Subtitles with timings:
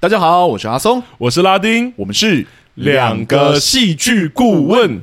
[0.00, 5.00] 大家好，我是阿松，我是拉丁，我们是两个戏剧顾问。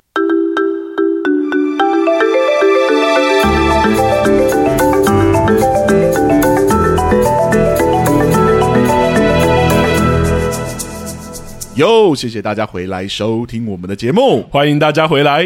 [11.75, 15.45] 又，谢谢大家回来收听我们的节目，欢迎大家回来。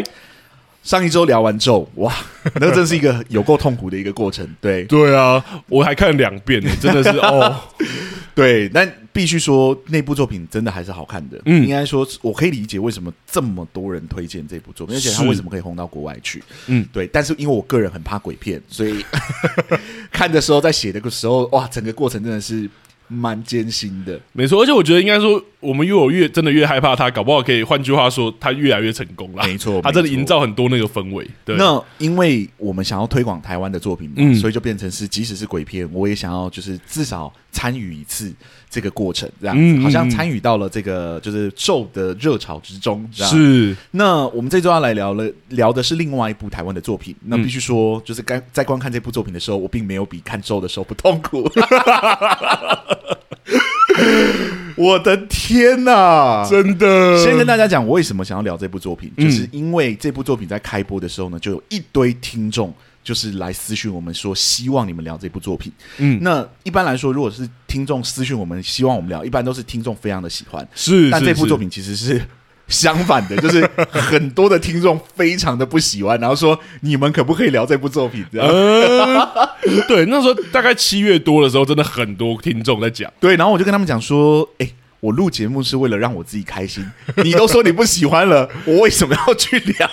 [0.84, 2.14] 上一周聊完之后，哇，
[2.54, 4.48] 那真是一个有够痛苦的一个过程。
[4.60, 7.56] 对，对啊，我还看了两遍，真的是哦。
[8.32, 8.90] 对，但
[9.20, 11.38] 必须说那部作品真的还是好看的。
[11.44, 16.42] 嗯，应该说我可以理解为什么这么多人推荐这部作品，而且他为什么可以红到国外去。
[16.68, 17.06] 嗯，对。
[17.06, 19.04] 但是因为我个人很怕鬼片，所以
[20.10, 22.66] 看的时候在写的时候，哇，整个过程真的是。
[23.12, 29.42] 蛮艰辛的，没错，而且我觉得应该说，我们越有越真的越害怕他，搞不好可以换句话说，他越来越成功了。
[29.44, 31.28] 没错，他真的营造很多那个氛围。
[31.44, 38.32] 对，那因为我们想要推广台湾的作品嘛，嗯，所以就变成是，即使是鬼片，我也想要就是至少参与一次
[38.70, 43.04] 这个过程，这样好像参与到了这个就是咒的热潮之中。
[43.12, 43.76] 是。
[43.90, 47.12] 那我们这周要来聊了，聊的是另外一部台湾的作品。
[47.24, 51.50] 那必须说，就是该在观看这部作品的时候，我并没有比看咒的时候不痛苦。
[54.76, 56.46] 我的天呐！
[56.48, 65.72] 真的，先跟大家讲，我为什么想要聊这部作品，就是因为这部作品在开播的时候呢，就有一堆听众就是来私讯我们说，希望你们聊这部作品。
[65.98, 70.66] 嗯，那一般来说，如果是听众私讯我们，希望我们聊，一般都是听众非常的喜欢。
[70.74, 72.22] 是，但这部作品其实是。
[72.68, 78.24] 相反的， 就是很多的听众非常的不喜欢，然后说你们可不可以聊这部作品？
[78.32, 79.49] 这样、呃，
[79.88, 83.12] 对，那时候大概七月多的时候，真的很多听众在讲。
[83.20, 86.84] 对，然后我就跟他们讲说，哎、欸，我录节目是为了让我自己开心，
[87.24, 89.88] 你都说你不喜欢了，我为什么要去聊？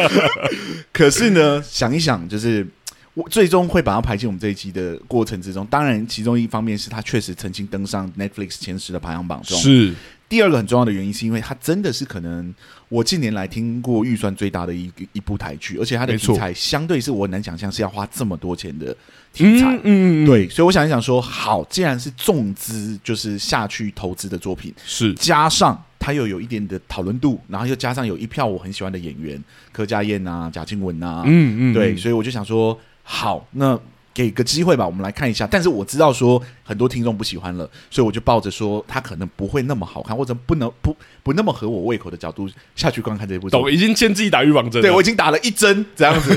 [0.92, 2.66] 可是呢，想一想，就是
[3.14, 5.66] 我最终会把它排进我们这一期的过程之中。
[5.66, 9.94] 当然，其中一方面是他确实曾经登上 Netflix 前十的排行榜中，是。
[10.28, 12.54] 第二个很重要的原因，是因为它真的是可能
[12.90, 18.94] 我近年来听过预算最大的一一部台剧，而且它的题材相对是我很难想象是要花这么多钱的
[19.32, 19.68] 题材。
[19.76, 29.42] 嗯，嗯，嗯，对，所以我想一想说，好，既然是重资就是下去投资的作品，是加上它又有一点的讨论度，然后又加上有一票我很喜欢的演员
[29.72, 33.80] 柯佳燕啊、贾静雯啊，嗯嗯，对，所以我就想说，好，那。
[34.20, 35.46] 给个机会吧，我们来看一下。
[35.50, 43.48] 但是我知道说很多听众不喜欢了，所以我就抱着说他可能不会那么好看，或者不能不不那么合我胃口的角度下去观看这部。
[43.48, 44.82] 懂，已经先自己打预防针。
[44.82, 46.34] 对，我已经打了一针这样子，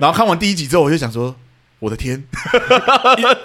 [0.00, 1.34] 然后看完第一集之后，我就想说，
[1.78, 2.24] 我的天，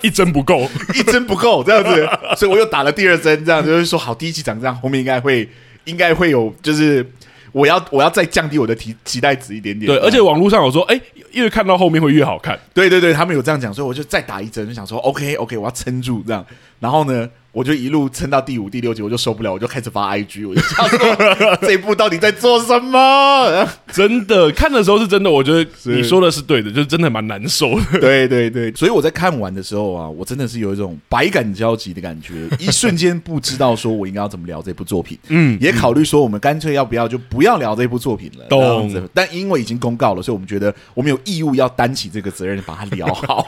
[0.02, 2.08] 一 一针不够， 一针不够这样子，
[2.38, 5.50] 所以我又打了第二针，这样就是说好，第一集长这样，后面应该会
[5.84, 7.06] 应该会有就是。
[7.54, 9.86] 我要我要再降低我的期期待值一点点。
[9.86, 10.98] 对，而且网络上有说，哎，
[11.34, 12.60] 越看到后面会越好看。
[12.74, 16.46] 对对对，他们有这样讲，所以我就再打一针，就想说，OK OK，我要撑住这样。
[16.80, 17.30] 然后呢？
[17.52, 23.68] 我就一路撑到第五、第六集，我就受不了，我就开始发 IG，我就想说 这一部到底在做什么？
[23.92, 28.00] 真的看的时候是真的，我觉得你说的是对的，就是真的蛮难受的。
[28.00, 35.20] 对对对，所以我在看完的时候啊，我真的是有一种百感交集的感觉，一瞬间不知道说我应该要怎么聊这部作品。
[35.28, 38.46] 嗯，也考虑说我们干脆要不要就不要聊这部作品了。
[38.46, 38.90] 懂。
[39.14, 43.46] 但因为已经公告了，所以我们觉得我们有义务要担起这个责任，把它聊好。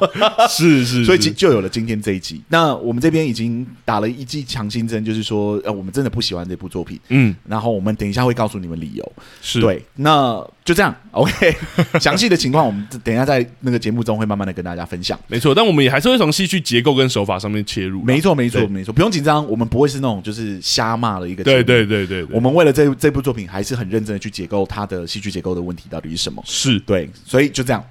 [0.49, 2.41] 是是，所以就有了今天这一集。
[2.49, 3.65] 那我们这边已经。
[3.92, 9.11] 打了一剂强心针，就是说，呃，我们真的不喜欢这部作品，嗯，然后我们等一下会告诉你们理由，
[9.41, 9.59] 是。
[9.59, 11.55] 对，那就这样，OK，
[11.99, 26.79] 详细的情况我们等一下在那个节目中会慢慢的跟大家分享，没错，但我们也还是会从戏剧结构跟手法上面切入，没错，没错，没错，不用紧张，我们不会是那种就是瞎骂的一个，对对对对，我们为了这这部作品还是很认真的去解构它的戏剧结构的问题到底是什么，是。
[26.79, 27.83] 对，所以就这样，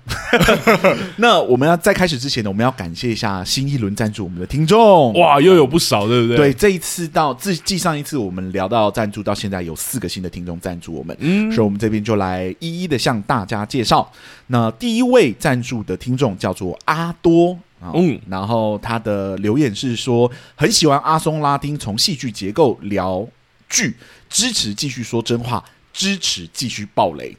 [1.16, 5.92] 那我们要在开始之前呢，我们要感谢一下新一轮赞助我们的听众，哇，又有不少。
[5.92, 6.36] 少对不对？
[6.38, 14.08] 对，这一次到自继上一次我们聊到赞助到现在有四个新的听众赞助我们，嗯，所以我们这边就来一一的向大家介绍。
[14.46, 23.26] 那第一位赞助的听众叫做阿多，嗯，然后他的留言是说很喜欢阿松拉丁从戏剧结构聊
[23.68, 23.96] 剧，
[24.28, 25.62] 支持继续说真话。
[25.92, 27.36] 支持继续暴雷，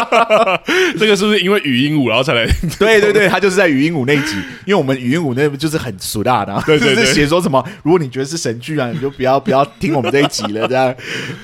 [0.98, 2.46] 这个是不是因为语音舞然后才来？
[2.78, 4.34] 对对对，他就是在语音舞那一集，
[4.64, 10.94] 因为我们语音舞那部就是很俗大的，对对对，就是写说什么，如果你觉得是神剧啊，你就不要不要听我们这一集了，这样。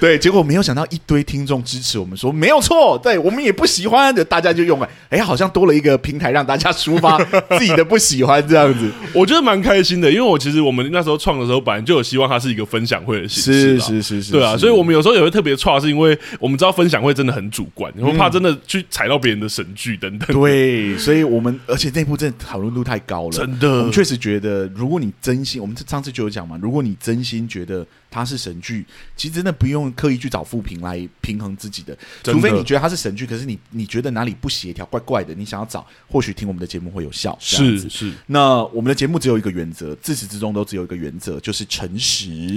[0.01, 7.23] 对，结果没有想到一堆听众支持我们，说没有错，对我们也不喜欢的，大家就用了，哎，好像多了一个平台让大家抒发
[7.59, 16.19] 自己的不喜欢，这样子，我觉得蛮开心的，因为我其实我们那时候创的时候，本来就有希望它是一个分享会的形式，是是是是，对啊，所以我们有时候也会特别创，是因为。
[16.39, 20.29] 我们知道分享会真的很主观，我们怕真的去踩到别人的神剧等等。
[20.41, 23.79] 对，所以我们而且内部真的讨论度太高了，真的。
[23.79, 28.85] 我们确实觉得，如果你真心，我们上次就有讲嘛，如果你真心觉得它是神剧，
[29.17, 37.37] 其实真的不用刻意去找负评来平衡自己的，除非你觉得它是神剧，可是你你觉得哪里不协调、怪怪的，你想要找，或许听我们的节目会有效。
[37.41, 38.13] 是是。
[38.27, 42.57] 那我们的节目只有一个原则，自始至终都只有一个原则，就是诚实。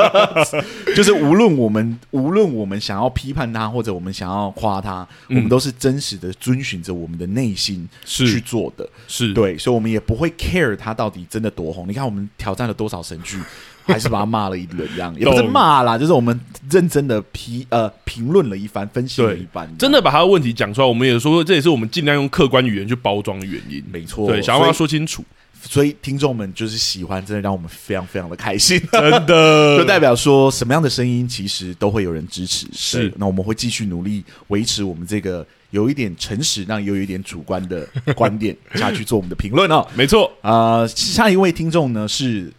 [0.96, 8.88] 就是无论我们无论我们想要批判他，或者我们想要夸他，嗯、我们都是真实的遵循着我们的内心去做的。
[9.06, 11.86] 是对，所以我们也不会 care 他到底真的多红。
[11.86, 13.38] 你看，我们挑战了多少神剧，
[13.84, 16.38] 还是把他骂了一轮，这样也不是骂啦，就是我们
[16.70, 20.86] 认真的批呃评论了一番，分析了一番，真的把他的问题讲出来。
[20.86, 23.82] 我们也说，这也是我们尽量用客观语言去包装的原因。
[23.92, 25.24] 没错，对，想要把它说清楚。
[25.62, 32.66] 所以听众们就是喜欢，真的让我们非常非常的开心，真的就代表说什么样的声音其实都会有人支持。
[32.72, 37.86] 是，那我们会继续努力维持我们这个有一点诚实，但又有一点主观的
[38.16, 39.86] 观点下去做我们的评论哦。
[39.94, 42.50] 没错，啊、呃，下一位听众呢是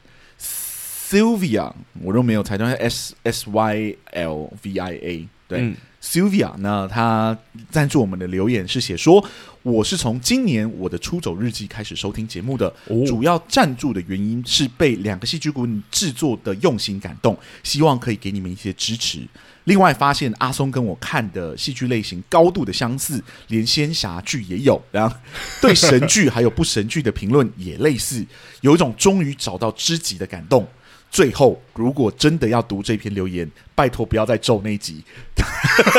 [1.12, 5.60] Sylvia，我都没有猜到 S S Y L V I A，对。
[5.60, 7.38] 嗯 Sylvia，那他
[7.70, 9.24] 赞助我们的留言是写说
[9.62, 19.20] ：“我是从今年我的出走日记开始收听节目的，哦、主要赞助的原因是被两个戏剧顾问制作的用心感动，希望可以给你们一些支持。
[19.66, 25.16] 另外发现阿松跟我看的戏剧类型高度的相似，连仙侠剧也有，然后
[25.62, 28.26] 对神剧还有不神剧的评论也类似，
[28.62, 30.68] 有一种终于找到知己的感动。”
[31.12, 35.04] 最后，如果真的要读这篇留言，拜托不要再咒那集，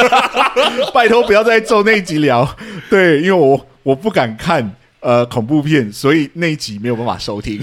[0.94, 2.56] 拜托不要再咒那集聊。
[2.88, 7.60] 对，因为我我不敢看呃恐怖片，所以那一集没有办法收听。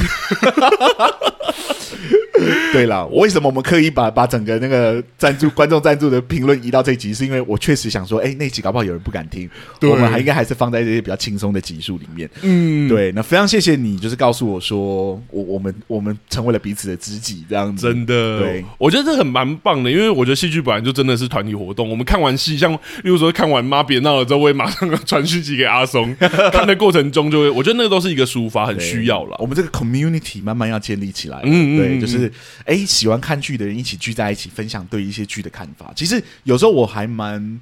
[2.73, 7.13] 对了，为什么我们刻意把把整个那个赞助观众赞助的评论移到这一集？
[7.13, 9.49] 是因为我确实想说，哎，那集搞不好有人不敢听，
[9.79, 12.29] 对我们还应该还是放在这些比较轻松的集数里面。
[12.41, 13.11] 嗯，对。
[13.11, 17.87] 那非常谢谢你，就是告诉我说，我我们我们成为了彼此的知己，这样子。
[17.87, 21.89] 真的，对，我觉得这很蛮棒的，因为我觉得戏剧本来就真的是团体活动。
[21.89, 26.15] 我们看完戏，像例如说看完《妈别闹了》之后，我也马上传讯息给阿松，
[26.53, 29.35] 看的过程中就会，我觉得那个都是一个抒发，很需要了。
[29.39, 31.41] 我们这个 community 慢慢要建立起来。
[31.43, 32.28] 嗯，嗯，对，就是。
[32.65, 35.91] 哎，喜欢看剧的人一起聚在一起，分享对一些剧的看法。
[35.95, 37.59] 其实有时候我还蛮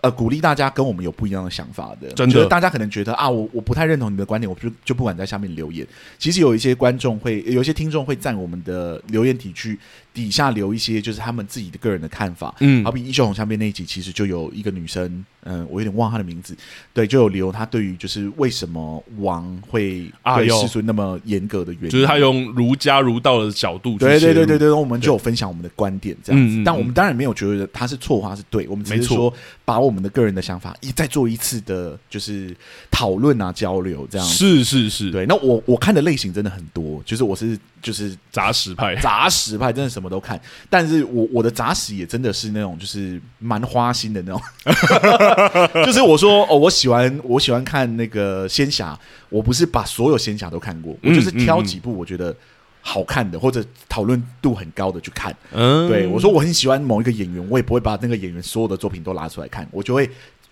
[0.00, 2.08] 呃鼓励大家跟我们有不一样的想法的。
[2.12, 5.86] 真的，大家可能觉得啊，我我不太认同你的观点，我就就不敢在下面留言。
[6.18, 9.78] 其实有一些观众会，有一些听众会在我们的留言体去。
[10.12, 16.56] 底下留一些就是他们自己的个人的看法，嗯，好比《一秀红下面》那一集，其实就有一个女生，嗯，我有点忘他的名字，
[16.94, 29.30] 对，就有留他对于就是为什么王会对师尊那么严格的原因，就是他用儒家儒道的角度，对对对对对，我们就有分享我们的观点这样子，但我们当然没有觉得他是错或他是对，我们只是说
[29.66, 32.56] 把我们的个人的想法一再做一次的，就是
[32.90, 39.90] 讨论啊交流这样子，是是是，对，那我我看的类型真的很多，就是我是就是杂食派，杂食派真的。
[39.90, 44.40] 什么都看，但是我我的杂食也真的是那种就是蛮花心的那种，
[45.84, 48.98] 就是我说哦，我喜欢我喜欢看那个仙侠，
[49.28, 52.34] 我不是把所有仙侠都看过，我就是挑几部我觉得
[52.80, 55.34] 好看的或者讨论度很高的去看。
[55.52, 60.08] 嗯，对，我说我很喜欢某一个演员，我也不会把那个演员所有的作品都拿出来看，我就会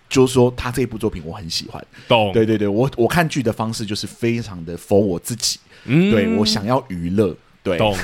[0.09, 1.83] 就是说他这一部作品我很喜欢。
[2.07, 2.31] 懂？
[2.33, 7.35] 对对对，我我看剧的方式就是非常的 for 我自己，嗯，对我想要娱乐。
[7.61, 7.95] 对，懂，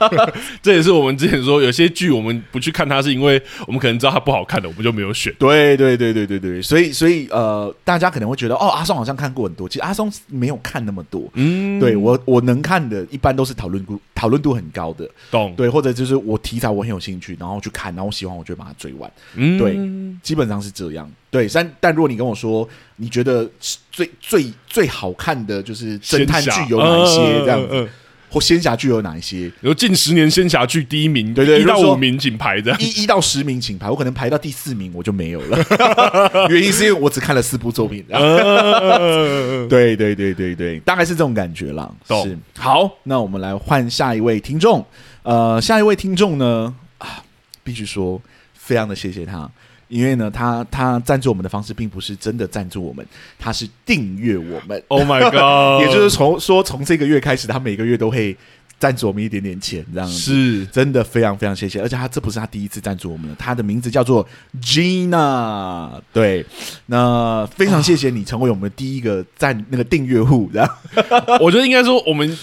[0.62, 5.32] 这也是我们之前说有些剧我们不去看它，是因为我们可能知道它不好看的，我们就没有选。
[5.38, 11.28] 对，对，对，对，对，对，所以，所以，呃，大家可能会觉得，哦，阿松好像看过很多，其实阿松没有看那么多。
[11.34, 15.54] 嗯，对我，我能看的，一般都是讨论度讨论度很高的，懂？
[15.56, 19.10] 对，或者就是我题材我很有兴趣，然后去看，然后我喜欢，我就把它追完。
[19.34, 21.10] 嗯，对，基本上是这样。
[21.30, 23.48] 对，但但如果你跟我说，你觉得
[23.90, 27.88] 最最最好看的就是侦探剧有哪一些这样子？
[28.28, 29.50] 呃或仙侠剧有哪一些？
[29.62, 33.88] 有近十年仙侠剧第一名，对对，一到五名请排的，一一到十名请排。
[33.90, 35.58] 我可能排到第四名，我就没有了。
[36.50, 38.04] 原因是因为我只看了四部作品。
[39.68, 41.90] 对对对对对，大概是这种感觉啦。
[42.06, 44.84] 是好，那我们来换下一位听众。
[45.22, 47.22] 呃，下一位听众呢啊，
[47.62, 48.20] 必须说，
[48.54, 49.50] 非常的谢谢他。
[49.88, 53.04] 因为呢，他他赞助我们的方式并不是真的赞助我们，
[53.38, 54.82] 他是订阅我们。
[54.88, 55.86] Oh my god！
[55.86, 58.36] 也就是从说从这个月开始，他每个月都会
[58.78, 61.80] 赞助我们一点点钱，这样子是真的非常非常谢谢。
[61.80, 64.26] 而且他这不是他第一次赞助我们了，他的名字叫做
[64.62, 66.00] Gina。
[66.12, 66.44] 对，
[66.86, 70.50] 那非常谢谢你成为我们第一个赞那个订阅户。
[70.52, 70.74] 然后
[71.40, 72.36] 我觉得应该说我们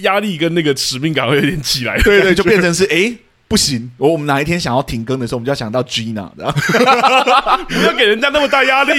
[0.00, 3.14] 压力跟那个使命感会有点起来，对对，就变成是哎。
[3.48, 6.52] 不行，我我们哪一天想要停更的时候，我们就要想到 Gina，然后
[7.66, 8.92] 不要给人家那么大压力。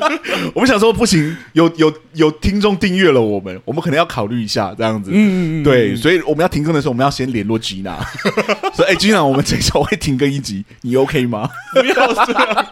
[0.54, 5.10] 我们想说不行，有有有听众订阅了我们，我们可能要考虑一下这样子。
[5.12, 7.98] 嗯，嗯，嗯，对，所以我们要停更的时候，我们要先联络 Gina，
[8.74, 11.50] 说哎、欸、，Gina，我们这周会停更一集，你 OK 吗？
[11.74, 12.66] 不要这样。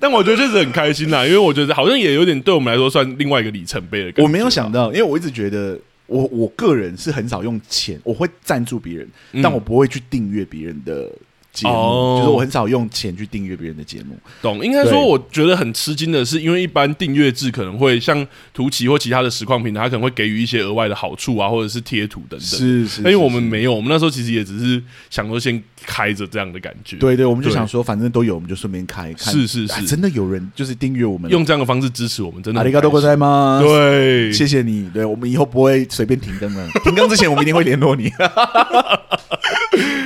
[0.00, 4.22] 但我觉得确实很开心啦，因为我觉得好像也有点对我们来说算另外一个里程碑的感觉。
[4.22, 5.78] 我没有想到，因为我一直觉得。
[6.12, 11.10] 我我个人是很少用钱，我会赞助别人，嗯、但我不会去订阅别人的
[11.53, 14.15] 节目，哦、就是我很少用钱去订阅别人的节目。
[14.41, 14.63] 懂？
[14.63, 22.47] 应该说，我觉得很吃惊的是，因为一般订阅制可能会像图奇或其他的实况平台，它可能会给予一些额外的好处啊，或者是贴图等等。
[22.47, 25.63] 是是，是，是，因为我们没有，我们那时候其实也只是想说先。
[25.85, 29.31] 开着这样的感觉，对对，我们就想说，反正都有，我们就顺便开看。
[29.31, 32.59] 是是是，真的有人就是订阅我们，用这样的方式支持我们，真的。
[32.59, 33.63] 阿里嘎多ございます。
[33.63, 34.89] 对，谢谢你。
[34.89, 36.67] 对，我们以后不会随便停更了。
[36.83, 38.11] 停更之前，我们一定会联络你。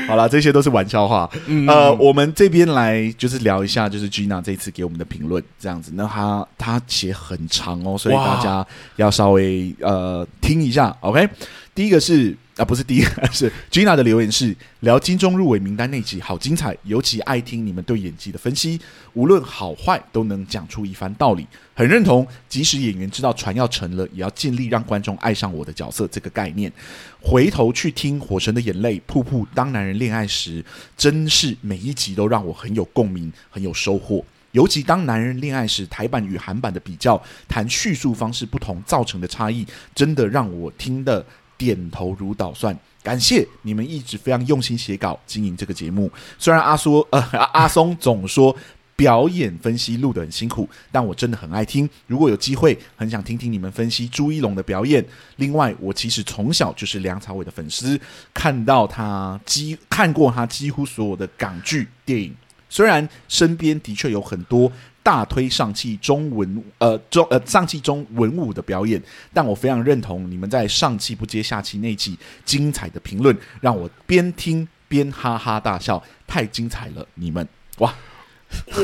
[0.07, 1.27] 好了，这些都是玩笑话。
[1.69, 5.93] 呃，我们这边来就是聊一下，就是 Gina 这一次给我们的评论，这样子。
[5.95, 8.66] 那他他写很长哦，所以大家
[8.97, 10.97] 要稍微呃听一下。
[11.00, 11.28] OK，
[11.76, 12.37] 第一个是。
[12.56, 18.80] 啊，不是第一个， 是 Gina 的留言是聊金钟入围名单那集，好精彩，尤其爱听你们对演技的分析，
[19.12, 22.26] 无论好坏都能讲出一番道理，很认同。
[22.49, 26.73] 即使演员知道船要沉了，也要尽力让观众爱上我的角色这个概念。
[27.21, 30.62] 回头去听《火神的眼泪》、《瀑布》、《当男人恋爱时》，
[30.97, 34.25] 真是每一集都让我很有共鸣，很有收获。
[34.52, 41.23] 尤其当男人恋爱时，台版与韩版的比较，谈叙述方式不同造成的差异，真的让我听的。
[41.56, 46.10] 点头如捣蒜，感谢你们一直非常用心写稿经营这个节目。
[46.38, 47.20] 虽然阿苏呃
[47.52, 48.54] 阿松总说
[48.94, 51.88] 表演分析录得很辛苦，但我真的很爱听。
[52.06, 55.04] 如果有机会，很想听听你们分析朱一龙的表演。
[55.36, 58.00] 另外，我其实从小就是梁朝伟的粉丝，
[58.32, 62.34] 看到他几看过他几乎所有的港剧电影。
[62.68, 64.70] 虽然身边的确有很多。
[65.06, 69.00] 大推上气中文呃中呃上气中文武的表演，
[69.32, 77.06] 但我非常认同你们在上气不接下气那期精彩的评论，让我边听边哈哈大笑，太精彩了！
[77.14, 77.46] 你们
[77.78, 77.94] 哇。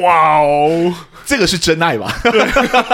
[0.00, 0.94] 哇哦，
[1.26, 2.12] 这个是真爱吧？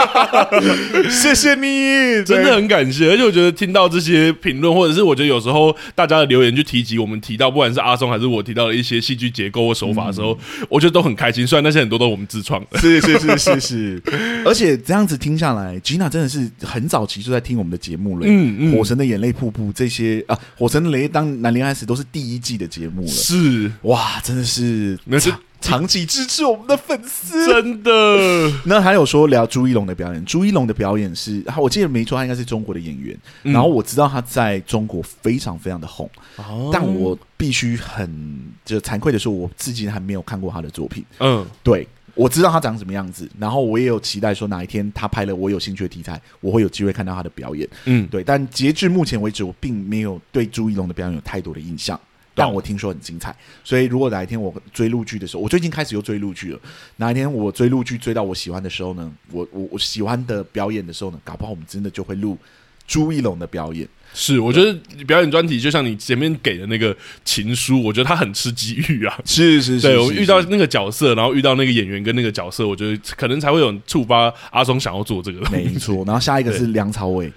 [1.11, 3.11] 谢谢你，真的很感谢。
[3.11, 11.47] 而且我觉得听到这些评论，或者是我觉得有时候大家的留言去提及我们提到，不管是阿松还是我提到的一些戏剧结构或手法的时候，嗯、我觉得都很开心。
[11.47, 14.03] 虽然那些很多都是我们自创的，是是是是是。
[14.45, 18.27] 而且这样子听下来，Gina 真的是很早期就在听我们的节目了。
[18.27, 23.09] 嗯嗯，火神的眼泪瀑布这些啊，火神的雷当男恋爱时都是第一季的节目了。
[23.09, 25.33] 是哇，真的是那是。
[25.61, 27.91] 长期支持我们的粉丝，真的。
[28.65, 33.19] 那还有说聊朱一龙的表演，朱一龙的表演是，我记得没错，他应该是中国的演员。
[33.43, 41.05] 嗯、然后我知道他在中国非常非常的红，哦、但我必须很就惭愧的说，我至今还没有看过他的作品。
[41.19, 47.69] 嗯，对，我知道他长什么样子，然后我也有期待说哪一天他拍了我有兴趣的题材，我会有机会看到他的表演。
[47.85, 48.23] 嗯，对。
[48.23, 51.99] 但截至目前为止，我并没有对朱一龙的表演有太多的印象。
[52.39, 56.61] 但我听说很精彩，所以如果哪一天我追陆剧的时候，我最近开始又追陆剧了。
[56.97, 59.13] 哪一天我追陆剧追到我喜欢的时候呢？
[59.33, 61.21] 我我我喜欢的表演的时候呢？
[61.25, 62.39] 搞不好我们真的就会录
[62.87, 63.87] 朱一龙的表演。
[64.15, 64.73] 是，我觉得
[65.05, 69.21] 表演专题就像你前面给的那个情书，我觉得他很吃机遇啊。
[69.25, 75.41] 是是是，对，我遇到那个角色，然后遇到那个演员跟那个角色，我觉得可能才会有触发阿松想要做这个。
[75.51, 77.31] 没错，然后下一个是梁朝伟，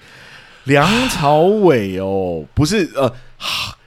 [0.63, 3.13] 梁朝伟哦，不是呃，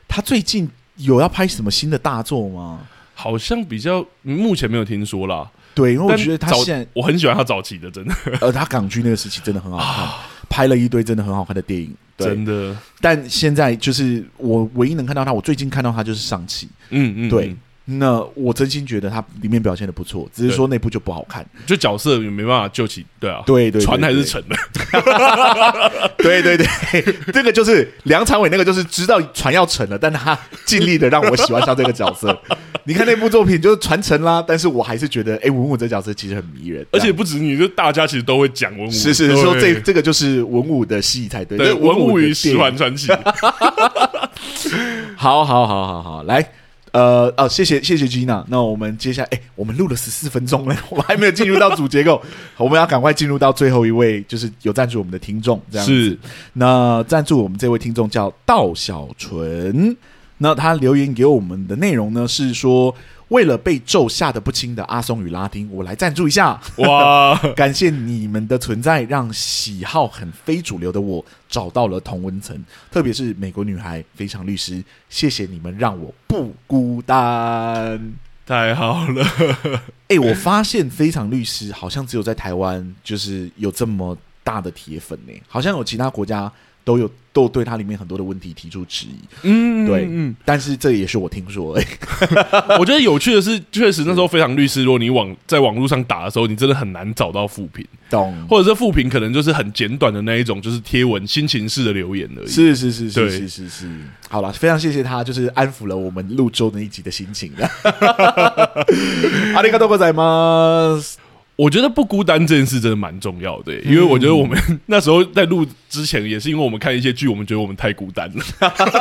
[0.07, 0.69] 他最近。
[0.97, 2.81] 有要拍什么新的大作吗？
[3.15, 5.49] 好像比较目前没有听说啦。
[5.75, 8.15] 对，因为我觉得他现在我很喜欢他早期的，真的。
[8.41, 10.09] 呃，他港剧那个时期真的很好看，
[10.49, 12.77] 拍了一堆真的很好看的电影，真的。
[13.01, 17.57] 但现在就是我唯一能看到他，我最近看到他就是上期，嗯嗯，对。
[17.87, 24.57] 那我真心觉得他里面表现的不错，只是说那部就不好看，就角色也没办法救起，对啊，对对，船还是沉的，
[26.19, 26.43] 对。
[26.43, 26.67] 对 对，
[27.33, 32.37] 这个就是梁朝伟，那个就是知道船要沉了，但他尽力的让我喜欢上这个角色。
[32.85, 43.13] 你看那部作品就是传承啦，但是我还是觉得，哎，文武这角色其实很迷人，而且不止你，就大家其实都会讲文武，是是说这这个就是文武的戏才对，对，文武与十环传奇，
[45.17, 46.47] 好好好好好，来。
[46.95, 48.45] 呃哦，谢谢谢谢 Gina。
[48.47, 52.23] 那我们接下来，哎，我们录了十四分钟了， 我们还没有进入到主结构，
[52.57, 55.93] 我们要赶快进入到最后一位，就是有赞助我们的听众，这样子。
[55.93, 56.19] 是
[56.53, 59.97] 那赞助我们这位听众叫道小纯，
[60.39, 62.95] 那他留言给我们的内容呢是说，
[63.29, 66.61] 为了被咒吓得不轻的阿松与拉丁，我来赞助一下。
[66.77, 78.13] 哇， 感谢你们的存在，让喜好很非主流的我找到了同温层，特别是美国女孩非常律师，谢谢你们让我不孤单。
[78.47, 79.25] 太好了，
[80.09, 86.53] 哎、欸，我发现非常律师好像只有在台湾就是有这么大的铁粉呢，好像有其他国家
[86.84, 87.10] 都有。
[87.32, 91.86] 都对它里面很多的问题提出质疑，嗯，对，嗯，但是这也是我听说的。
[92.80, 98.36] 我觉得有趣的是，确实那时候非常律师，如果你网在网络上打的时候，你真的很难找到负评，懂？
[98.50, 102.48] 或者是负评可能就是很简短的那一种，就是贴文心情式的留言而已。
[102.48, 103.88] 是是是是是是是。
[104.28, 107.54] 好了，非常谢谢他，就是安抚了我们录周那一集的心情。
[109.54, 111.23] 阿里嘎多ございます。
[111.57, 118.45] 我觉得不孤单这件事真的蛮重要的，欸，因为我觉得我们 那时候在录之前，也是因为我们看一些剧，我们觉得我们太孤单了。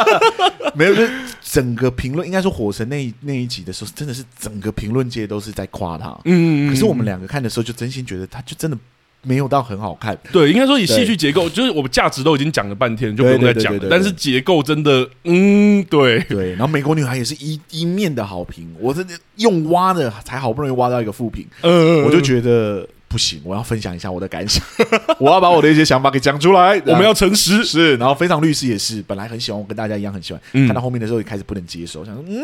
[0.76, 1.02] 没有，就
[1.42, 6.18] 整个评论应该说《火神》那那一集的时候，真的是整个评论界都是在夸他。
[6.26, 8.78] 嗯，可是我们两个看的时候，就真心觉得他就真的。
[9.26, 13.88] 没有到很好看，对，应该说以戏剧结构，就是我们价值都已经讲了半天，就不用再讲了。
[13.90, 16.52] 但是结构真的，嗯，对对。
[16.52, 24.62] 然后美国女孩也是一一面的好评，我真的用挖的才好不容易挖到一个负评，嗯，我就觉得不行，我要分享一下我的感想，
[25.20, 26.82] 我要把我的一些想法给讲出来。
[26.86, 27.96] 我们要诚实，是。
[27.96, 32.44] 然后非常律师也是，本来很喜欢，我跟大家一样很喜欢，看到后面的时候也开始不能接受，想说嗯，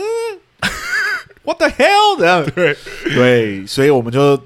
[1.44, 2.18] What the hell？
[2.18, 2.78] 这样对
[3.16, 4.42] 对，所以我们就。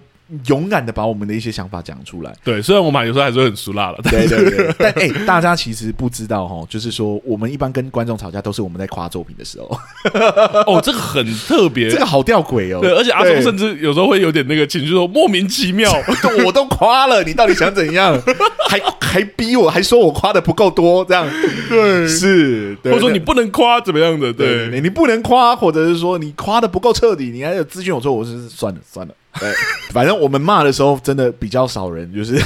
[0.48, 2.34] 勇敢的把我们的一些想法讲出来。
[2.44, 4.75] 对，虽然我们有时候还是会很俗辣了，对对对。
[4.77, 9.77] 但哎、欸，大家其实不知道哈，就是说，我们一般跟观众吵架都是我们在夸作品的时候。
[10.65, 12.80] 哦，这个很特别，这个好吊诡哦。
[12.82, 15.92] 对，而且阿松甚至有时候会有点那个情绪，说莫名其妙，
[16.46, 18.20] 我都夸了，你到底想怎样？
[18.70, 21.27] 还还逼我，还说我夸的不够多，这样。
[21.70, 24.34] 对，是，或者说你不能夸怎么样的？
[24.34, 29.13] 对，你不能夸，或者是说你夸的不够彻底，你还有资讯，我说我是算了算了。
[29.40, 29.52] 对，
[29.92, 32.40] 反正我们骂的时候，真的比较少人，就是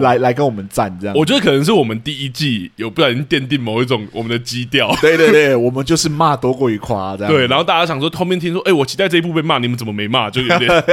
[0.00, 1.16] 来来跟我们赞这样。
[1.16, 4.94] 我觉得可能是我们第一季有不小心奠定某一种我们的基调。
[5.00, 7.32] 对对对，我们就是骂多过于夸这样。
[7.32, 10.30] 对，然后大家想说，后面听说，哎，我期待这一部被骂，你们怎么没骂？
[10.30, 10.84] 就有点。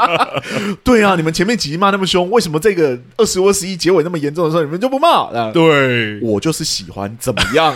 [0.82, 5.30] 对啊，你们前面几集骂那么凶，为什么这个二十五二十一结尾那么严重的时候，你们就不骂？
[5.52, 7.74] 对，我就是喜欢怎么样，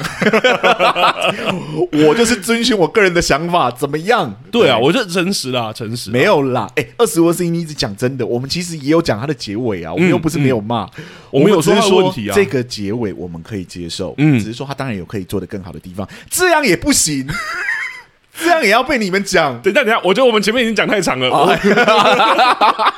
[2.07, 4.35] 我就是遵循我个人的想法，怎么样？
[4.50, 6.62] 对啊，我觉得诚实啦，诚实没有啦。
[6.76, 10.88] 哎，二十五 C 你一直讲真的，我们其实也有讲他的结尾啊，我们又不是没有骂，
[11.31, 17.27] 我们有说问题啊，这个结尾我们可以接受，嗯，只是说他当然有可以做的更好的地方，这样也不行，
[18.38, 19.61] 这样也要被你们讲。
[19.62, 21.31] 等一下，等一下，我觉得我们前面已经讲太长了，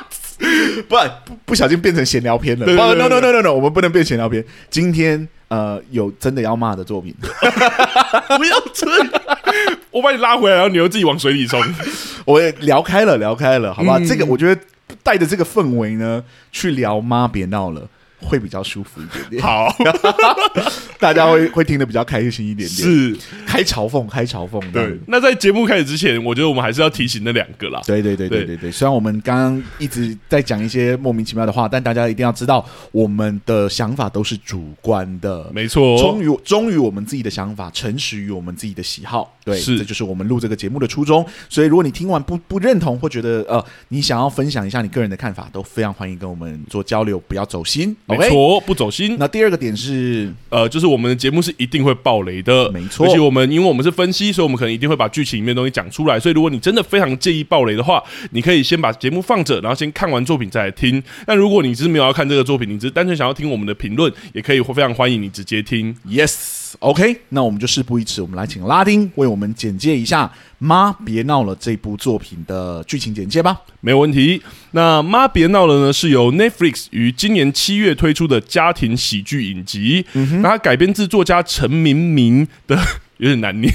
[0.87, 2.65] 不不不小心变成闲聊篇了。
[2.65, 4.43] No no no no no，我们不能变闲聊篇。
[4.69, 8.91] 今天呃，有真的要骂的作品， 不要追，
[9.91, 11.61] 我把你拉回来，然后你又自己往水里冲。
[12.25, 13.97] 我也聊开了，聊开了，好吧？
[13.99, 14.61] 嗯、这个我觉得
[15.03, 17.87] 带着这个氛围呢，去聊妈别闹了。
[18.21, 19.73] 会比较舒服一点点，好，
[20.99, 24.59] 大家会会听得比较开心一点点，是开嘲讽，开嘲讽。
[24.71, 27.81] 对，那在节目开始之前，我觉得我们还是要提醒那两个啦。
[27.85, 39.37] 对对对对对对，虽然我们刚刚一直在讲一些莫名其妙的话，但大家一定要知道，我们的想法都是主观的，没错，忠于忠于我们自己的想法，诚实于我们自己的喜好。
[39.43, 41.23] 对，是，这就是我们录这个节目的初衷。
[41.49, 47.95] 所以，如果你听完不不认同，或觉得呃，你想要分享一下你个人的看法，都非常欢迎跟我们做交流，不要走心。
[48.17, 49.15] 没错，不走心。
[49.19, 53.05] 那第二个点是，呃，就是我们的节目是一定会爆雷的，没错。
[53.05, 56.19] 而且我们因为我们是分析，所以我们可能一定会把剧情里面的东西讲出来。
[56.19, 61.01] 所以，如果你真的非常介意爆雷的话，你可以先把节目放着，然后先看完作品再来听。
[61.27, 65.95] 那如果你只是没有要看这个作品，你只是单纯想要听我们的评论，也可以非常欢迎你直接听。
[66.79, 70.25] Yes，OK，那我们就事不宜迟，我们来请拉丁为我们简介一下
[70.57, 73.61] 《妈别闹了》这部作品的剧情简介吧。
[73.81, 74.41] 没有问题。
[74.71, 80.05] 那《妈别闹了》呢，是由 Netflix 于今年七月推出的家庭喜剧影集。
[80.13, 82.77] 嗯，那它改编自作家陈明明的。
[83.17, 83.73] 有点难念，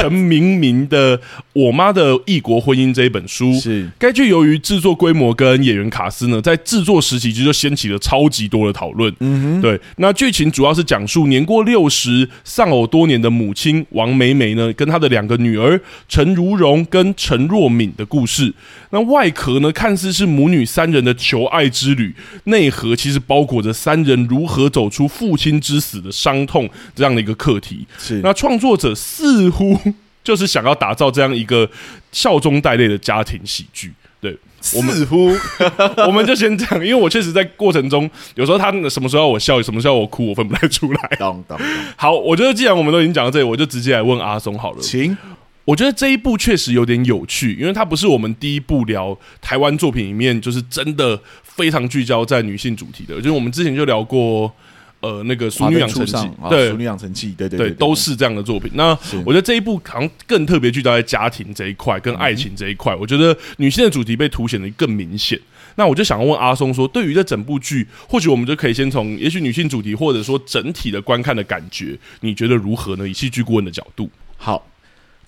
[0.00, 1.18] 陈明明的
[1.52, 9.12] 《我妈的异国婚姻》这一本书，是该剧由于制作规模跟演员卡斯呢，在制作时期就掀起了超级多的讨论。
[9.18, 9.80] 嗯哼，对。
[9.96, 18.54] 那剧情主要是讲述年过六十、丧偶多年的母亲王梅梅呢，跟她的两个女儿陈如蓉跟陈若敏的故事。
[18.90, 22.14] 那外壳呢，看似是母女三人的求爱之旅，
[22.44, 27.84] 内核其实包裹着三人如何走出父亲之死的伤痛这样的一个课题。
[27.98, 28.67] 是那创作。
[28.68, 29.78] 作者似乎
[30.22, 31.70] 就是想要打造这样一个
[32.12, 34.36] 笑中带泪的家庭喜剧，对，
[34.74, 35.34] 我们似乎
[36.06, 41.16] 我们就先讲，因为我确实在过程中，有时候他什么时候要我笑，什么时候要我哭，我分不太出来。
[41.18, 41.58] 当当
[41.96, 44.80] 好，我觉得既然我们都已经讲到这里，我就直接来问阿松好了。
[44.82, 45.16] 请，
[45.64, 53.14] 我觉得这一部确实有点有趣，因为它不是我们第一部聊台湾作品里面，就是真的非常聚焦在女性主题的。
[53.14, 54.52] 就是我们之前就聊过。
[55.00, 56.12] 呃，那个《淑女养成记》
[56.48, 58.70] 对，《淑女养成记》对对对，都是这样的作品。
[58.74, 58.90] 那
[59.24, 62.94] 我觉得这一部好像更特别聚焦在家庭这一块，跟爱情这一块。
[62.96, 65.38] 我觉得女性的主题被凸显的更明显。
[65.76, 73.08] 那我就想要问阿松说，对于这整部剧，或许我们就可以先从也许女性主题，或者说整体的观看的感觉，你觉得如何呢？
[73.08, 74.66] 以戏剧顾问的角度，好。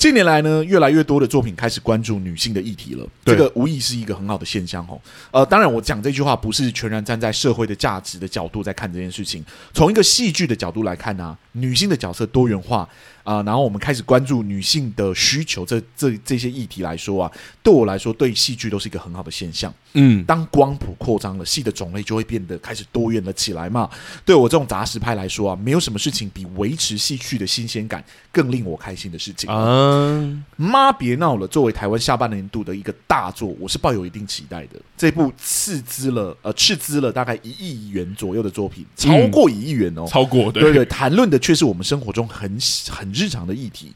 [0.01, 4.99] 近年来呢，越来越多的作品开始关注女性的议题了，这个无疑是一个很好的现象哦。
[5.31, 12.89] 呃，当然，我讲这句话不是全然站在社会的价值的角度在看这件事情，从一个戏剧的角度来看呢、啊，女性的角色多元化。
[13.23, 19.73] 啊、呃，然后我们开始关注女性的需求，这这这些议题来说啊，对我来说，对戏剧都是一个很好的现象。
[19.93, 23.91] 嗯，当光谱扩张了，戏的种类就会变得开始多元了起来嘛。
[24.25, 30.43] 对我这种杂食派来说啊，没有什么事情比维持戏剧的新鲜感更令我开心的事情啊。
[30.57, 34.81] 妈别闹了，作为台湾下半年度的一个大作，我是抱有一定期待的。
[34.97, 43.10] 这部斥资了呃斥资了大概一亿元左右的作品，超过一亿元哦，超过对对对，谈论的却是我们生活中很很。
[43.13, 43.93] 日常的议题，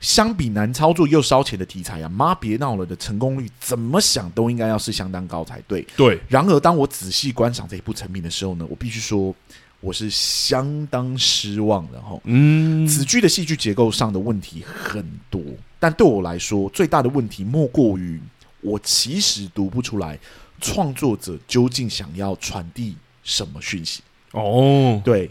[0.00, 5.86] 相比难操作又烧钱的题材啊，妈别闹了的成功率怎么想都应该要是相当高才对。
[5.96, 9.34] 对，然而当我仔细观赏这一部成品的时候呢，我必须说
[9.80, 12.18] 我是相当失望的哈。
[12.24, 15.42] 嗯，此剧的戏剧结构上的问题很多，
[15.78, 18.20] 但对我来说最大的问题莫过于
[18.60, 20.18] 我其实读不出来
[20.60, 24.02] 创作者究竟想要传递什么讯息。
[24.32, 25.30] 哦，对，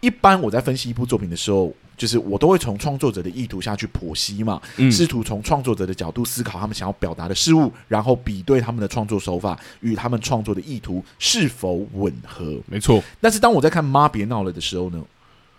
[0.00, 1.72] 一般我在分析一部作品的时候。
[1.98, 12.58] 就是我都会从创作者的意图下去剖析嘛，试图从创作者的角度思考他们想要表达的事物，然后比对他们的创作手法与他们创作的意图是否吻合。
[12.66, 13.02] 没错。
[13.20, 15.02] 但是当我在看《妈别闹了》的时候呢，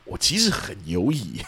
[0.06, 1.42] 我其实很犹疑，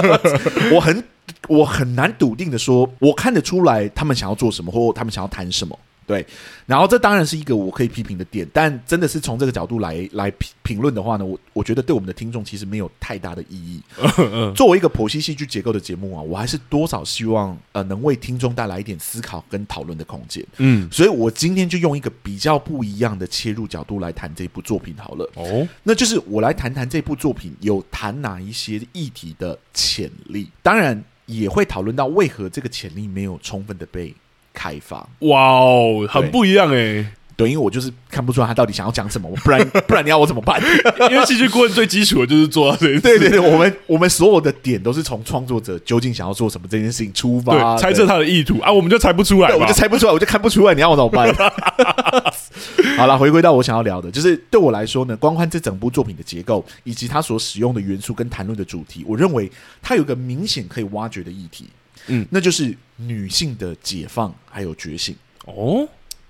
[0.72, 1.02] 我很
[1.48, 5.76] 我很难笃定的说，我看得出来他们想要做什么，或他们想要谈什么。
[6.06, 6.24] 对，
[6.66, 13.82] 然后这当然是一个我可以批评的点，但真的是从这个角度来来评评论的话呢，我我觉得对我们的听众其实没有太大的意义。
[14.54, 20.46] 作为一个剖析戏剧结构的节目啊，我还是多少希望呃能为听众带来一点思考跟讨论的空间。
[20.58, 25.28] 嗯，所以我今天就用一个比较不一样的切入角度来谈这部作品好了。
[25.34, 34.14] 哦，那就是我来谈谈这部作品有谈哪一些议题的潜力，当然也会讨论到为何这个潜力没有充分的被。
[34.56, 37.06] 开发，哇哦，很不一样哎、欸！
[37.36, 40.58] 对，因为我就是看不出来他到底想要讲什么，不然 不然你要我怎么办？
[41.12, 43.00] 因为戏剧顾问最基础的就是做到这件事。
[43.02, 51.30] 对对对，我们我们所有的点都是从创作者究竟想要做什么这件事情出发，猜测他的意图啊，我们就猜不出来，我就猜不出来，我就看不出来，你要我怎么办？
[52.96, 61.68] 好了，回归到我想要聊的，就是对我来说呢，光看这整部作品的结构以及他所使用的元素跟谈论的主题，我认为它有个明显可以挖掘的议题。
[62.06, 65.14] 嗯，那就是女性的解放还有觉醒
[65.44, 65.88] 哦。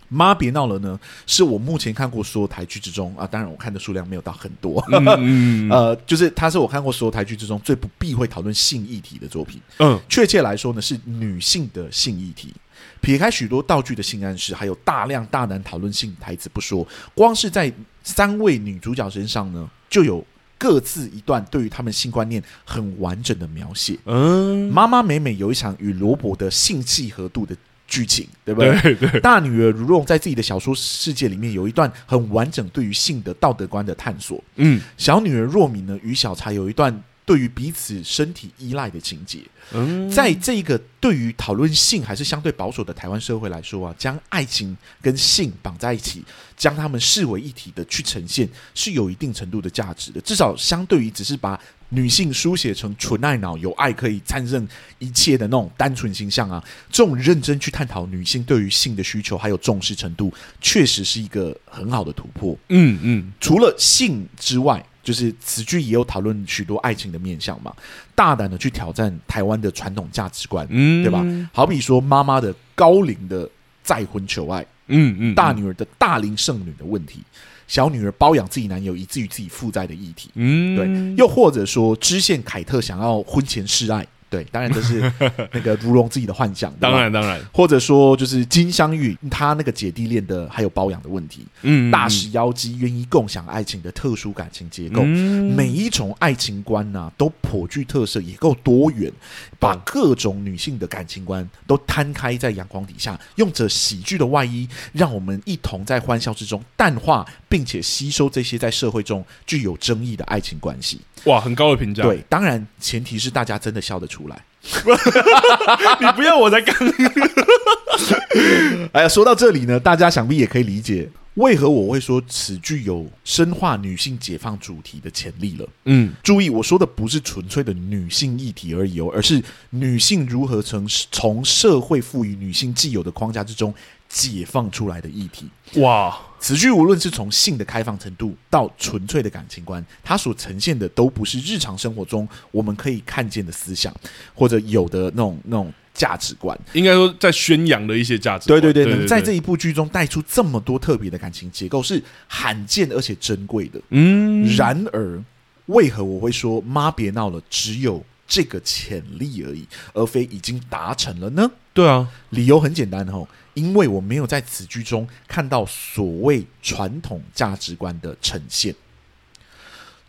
[0.09, 9.61] 妈别闹了呢，是我目前看过所有台剧之中啊，当然我看的数量没有到很多，嗯、 呃，就是它是我看过所有台剧之中最不避讳讨论性议题的作品。
[9.79, 12.55] 嗯，确切来说呢，是女性的性议题。
[13.01, 17.73] 撇开许多道具的性暗示，还有大量大胆讨论性台词不说，光是在
[18.05, 20.25] 三位女主角身上呢，就有。
[20.59, 23.99] 各自一段对于他们性观念很完整的描写。
[24.05, 27.55] 嗯，妈妈美美有一场与罗伯的性契合度的
[27.87, 28.81] 剧情，对不对？
[28.81, 29.21] 对对。
[29.21, 34.43] 大女儿如若在自己的小说世界里面有一段很完整对于性的道德观的探索。
[34.57, 39.41] 嗯，小女儿若敏呢与小茶有一段对于彼此身体依赖的情节。
[39.73, 46.25] 嗯，在这个对于讨论性还是相对保守的台湾社会来说啊，将爱情跟性绑在一起，
[46.57, 50.21] 将他们视为一体的去呈现，是有一定程度的价值的。
[50.21, 54.67] 至少相对于只是把女性书写成纯爱脑、有爱可以战胜
[55.01, 62.57] 一切的那种单纯形象啊，这种认真去探讨女性对于性的需求还有重视程度，确实是一个很好的突破。
[62.69, 64.81] 嗯嗯，除了性之外。
[65.07, 67.73] 就是此剧也有讨论许多爱情的面向嘛，
[68.13, 71.25] 大胆的去挑战台湾的传统价值观，嗯，对吧？
[71.53, 73.49] 好比说妈妈的高龄的
[73.85, 77.21] 再婚求爱，嗯嗯，大女儿的大龄剩女的问题，
[77.69, 84.05] 小女儿包养自己男友以至于自己负债的议题，嗯，对，又或者说支线凯特想要婚前示爱。
[84.37, 85.01] 对，当然这是
[85.51, 86.71] 那个如龙自己的幻想。
[86.79, 91.47] 当然，当然，或者说就是金镶玉他那个姐弟恋的还有包养的问题。
[91.63, 99.11] 嗯，大使妖姬愿意共享爱情的特殊感情结构，嗯、每一种爱情观呢、啊、都颇具特色，也够多元，
[99.59, 111.01] 把各种女性的感情观都摊开在阳光底下，用着喜剧的外衣，让我们一同在欢笑之中淡化并且吸收这些在社会中具有争议的爱情关系。
[111.25, 112.03] 哇，很高的评价。
[112.03, 114.45] 对，当然前提是大家真的笑得出来。
[116.01, 116.75] 你不要我在干。
[118.93, 125.69] 哎呀，说到这里呢，大家想必也可以理解为何我会说此剧有深化女性解放主题的潜力了。
[125.85, 133.75] 嗯，注意，我说的不是纯粹的女性议题而已哦，而是女性如何从从社会赋予女性既有的框架之中
[134.09, 135.49] 解放出来的议题。
[135.81, 136.17] 哇！
[136.39, 143.95] 此剧无论是从性的开放程度到纯粹的感情观，它所呈现的都不是日常生活中我们可以看见的思想，
[144.35, 146.57] 或者有的那种那种价值观。
[146.75, 148.61] 应该说，在宣扬的一些价值观。
[148.61, 153.81] 对对对，能在这一部剧中带出这么多特别的感情结构，是罕见而且珍贵的。
[153.91, 155.23] 嗯，然而，
[155.67, 161.51] 为何我会说妈别闹了，只有这个潜力而已，而非已经达成了呢？
[161.77, 163.29] 对啊，理由很简单吼。
[163.53, 168.75] 因为我没有在此剧中看到所谓传统价值观的呈现。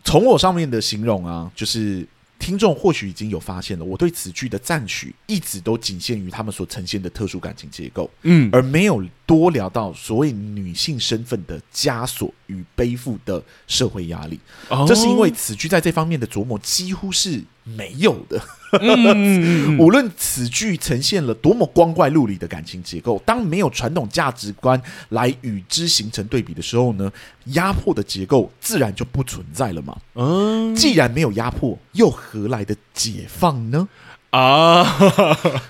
[0.03, 2.05] 从我上面的形容啊，就是
[2.39, 14.39] 听众或许已经有发现了，我对此剧的赞许一直都仅限于他们所呈现的特殊感情结构，嗯，而没有多聊到所谓女性身份的枷锁与背负的社会压力。
[14.87, 18.41] 这是因为此剧在这方面的琢磨几乎是没有的。
[18.81, 27.11] 嗯、 无论此剧呈现了多么光怪陆离的感情结构，当没有传统价值观来与之形成对比的时候呢，
[27.47, 29.97] 压迫的结构自然就不存在了嘛。
[30.15, 33.87] 嗯，既然没有压迫，又何来的解放呢？
[34.29, 34.85] 啊，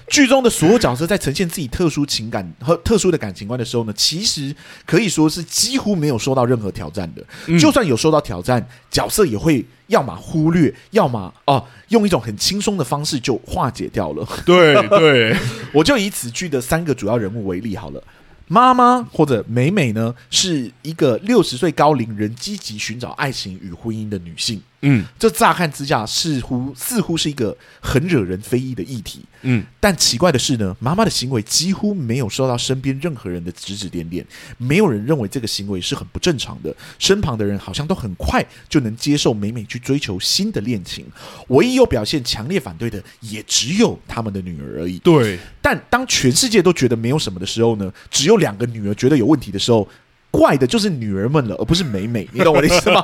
[0.07, 4.53] 剧中的所有角色在呈现自己特殊情感和特殊的感情观的时候呢，其实
[4.85, 7.23] 可以说是几乎没有受到任何挑战的。
[7.45, 14.27] 嗯、就算有受到挑战，角色也会要么忽略，要么哦、啊、用一种很轻松的方式就化解掉了。
[14.43, 15.37] 对对，
[15.71, 18.03] 我就以此剧的三个主要人物为例好了。
[18.49, 24.61] 妈妈或者美美呢，是一个六十岁高龄仍，积极寻找爱情与婚姻的女性。
[24.81, 29.21] 嗯，这乍看之下似乎似乎是一个很惹人非议的议题。
[29.41, 34.25] 嗯，但奇怪的是呢，妈妈的行为几乎没有受到身边任何人的指指点点，
[34.57, 36.75] 没有人认为这个行为是很不正常的。
[36.99, 41.05] 身旁的人好像都很快就能接受美美去追求新的恋情，
[41.47, 44.99] 唯一有表现强烈反对的也只有他们的女儿而已。
[44.99, 49.87] 对，但当全世界都觉得没有什么的时候呢，只有两个女儿觉得有问题的时候。
[50.31, 53.01] 怪的就是女儿们了，而不是美美，你懂我的意思吗？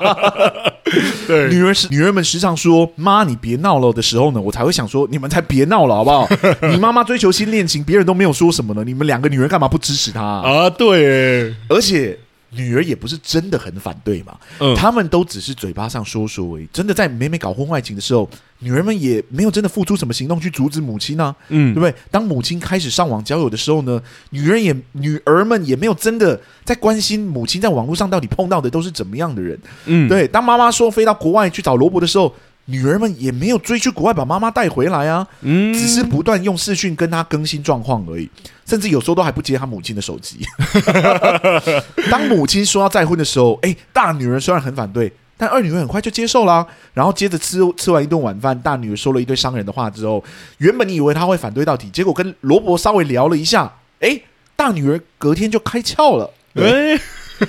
[1.28, 6.28] 对，女儿是女儿们时常说“妈，你别闹了”的时候呢，我才会想说：你们才别闹了，好不好？
[6.70, 10.42] 你妈妈追求新恋情，别人都没有说什么呢，你们两个女人干嘛不支持她啊？
[10.66, 12.20] 啊，对，而且。
[12.56, 16.68] 女儿也不是真的很反对嘛，嗯，他们都只是嘴巴上说说而已。
[16.72, 21.94] 真的在每每搞婚外情的时候，女儿们也没有真的付出什么行动去阻止母亲呢，嗯，对不对？
[22.12, 30.28] 当母亲开始上网交友的时候呢，女人也女儿们也没有真的在关心母亲在网络上到底碰到的都是怎么样的人，嗯，对。
[30.28, 32.34] 当妈妈说飞到国外去找罗伯的时候。
[32.66, 38.30] 女儿们也没有追去国外把妈妈带回来啊，嗯，只是不断用视讯跟她更新状况而已，
[38.66, 40.40] 甚至有时候都还不接她母亲的手机。
[42.10, 46.68] 当母亲说要再婚的时候，哎，大女儿虽然很反对，但二女儿很快就接受了啊。
[46.94, 50.24] 然后接着吃吃完一顿晚饭，大女儿说了一堆伤人的话之后，
[50.60, 54.22] 原本你以为她会反对到底，结果跟罗伯稍微聊了一下，哎，
[54.56, 56.98] 大女儿隔天就开窍了，哎。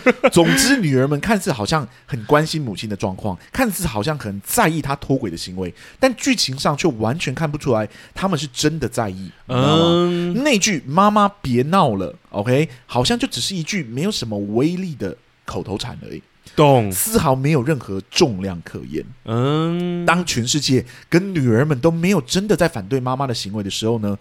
[0.33, 9.31] 总之，女儿们看似好像很关心母亲的状况，看似好像很在意她脱轨的行为，但剧情上却完全看不出来他们是真的在意。
[9.49, 16.23] 嗯，那句“妈妈别闹了 ”，OK，好像就只是一句没有什么威力的口头禅而已，
[16.57, 16.91] 懂？
[16.91, 19.05] 丝毫没有任何重量可言。
[19.25, 24.17] 嗯，当全世界跟女儿们都没有真的在反对妈妈的行为的时候呢，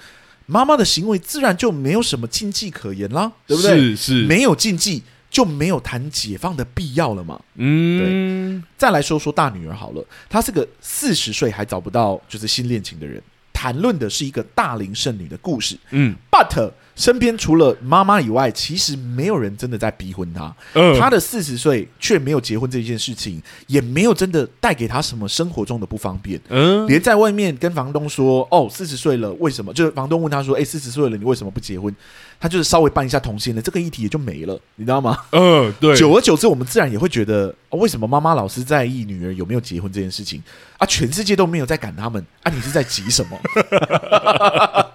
[0.46, 3.78] 妈妈的行为自然就没有什么禁忌可言啦，对不对？
[3.78, 5.04] 是是，没有禁忌。
[5.34, 7.41] 就没有谈解放的必要了嘛？
[7.56, 8.69] 嗯，对。
[8.78, 15.76] 再来说说大女儿好了，她是个四十岁还找不到就是新恋情的人，谈论的是一个大龄剩女的故事。
[15.89, 20.56] 嗯，but 身边除了妈妈以外，其实没有人真的在逼婚他。
[20.73, 26.39] 嗯，他的四十岁却没有结婚这件事情，也没有真的带给他什么生活中的不方便。
[26.49, 31.93] 嗯，连在外面跟房东说：“哦，四十岁了，为什么？”就是房东问他说：“哎，四十岁了，你为什么不结婚？”
[32.39, 35.17] 他就是稍微办一下同性恋，这个议题也就没了，你知道吗？
[35.32, 35.95] 嗯，对。
[35.95, 40.43] 久而久之，我们自然也会觉得，哦，为什么妈妈老是在意女儿有没有结婚这件事情
[40.77, 40.86] 啊？
[40.86, 43.39] 全世界都没有在赶他们啊，你是在急什么？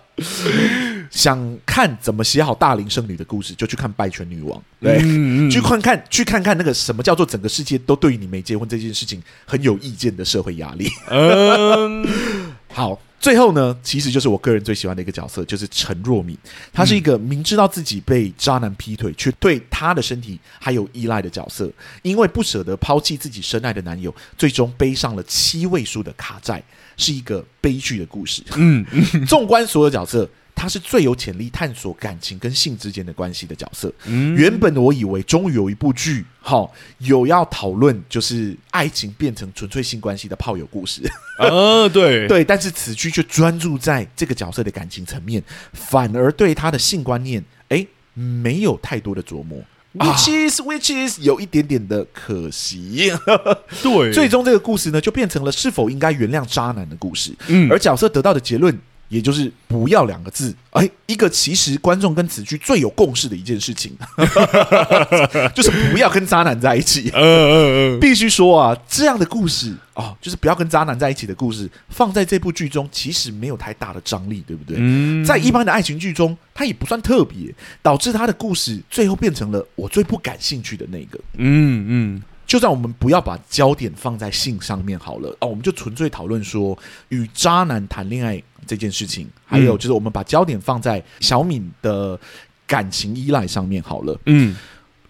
[1.11, 4.59] 想看怎么写好大龄剩女的故事，就去看《败犬女王》。
[4.81, 10.89] 对，嗯嗯、 去看看，去看看那个什么叫做整个世界都对于你没结婚这件事情很有意见的社会压力。
[11.09, 12.07] 嗯，
[12.73, 16.37] 好，最后呢，其实就是我个人最喜欢的一个角色，就是陈若敏。
[16.73, 21.71] 她是一个明知道自己被渣男劈腿，却对她的身体还有依赖的角色，
[22.03, 26.63] 因为不舍得抛弃自己深爱的男友，最终背上了七位数的卡债，
[26.97, 28.43] 是一个悲剧的故事。
[28.57, 28.85] 嗯，
[29.27, 30.29] 纵观所有角色。
[30.59, 33.93] 他是最有潜力探索感情跟性之间的关系的角色。
[34.07, 41.01] 嗯，原本我以为终于有一部剧，好有要讨论就是爱情变成纯粹性关系的炮友故事。
[41.39, 45.41] 呃， 对 对，但是此剧却专注在这个角色的感情层面，
[45.73, 49.63] 反而对他的性观念，哎，没有太多的琢磨。
[49.95, 53.11] Which is which is 有一点点的可惜。
[53.83, 57.35] 对，最终这个故事呢，就变成了是否应该原谅渣男的故事。
[57.47, 58.79] 嗯，而角色得到的结论。
[59.09, 63.97] 也就是不要两个字，哎，一个其实观众跟此剧最有共识的一件事情，
[65.55, 67.11] 就是不要跟渣男在一起。
[67.15, 74.77] 嗯嗯嗯，必须说啊，这样的故事哦，就是不要跟渣男在一起的故事，放在这部剧中其实没有太大的张力，对不对？
[74.79, 81.19] 嗯，在一般的爱情剧中，它也不算特别，导致他的故事最后变成了我最不感兴趣的那个。
[81.39, 82.23] 嗯嗯。
[82.49, 86.77] 就算我们不要把焦点放在性上面好了哦，我们就纯粹讨论说
[87.11, 92.19] 与渣男谈恋爱这件事情，还有就是我们把焦点放在小敏的
[92.67, 94.19] 感情依赖上面好了。
[94.25, 94.57] 嗯，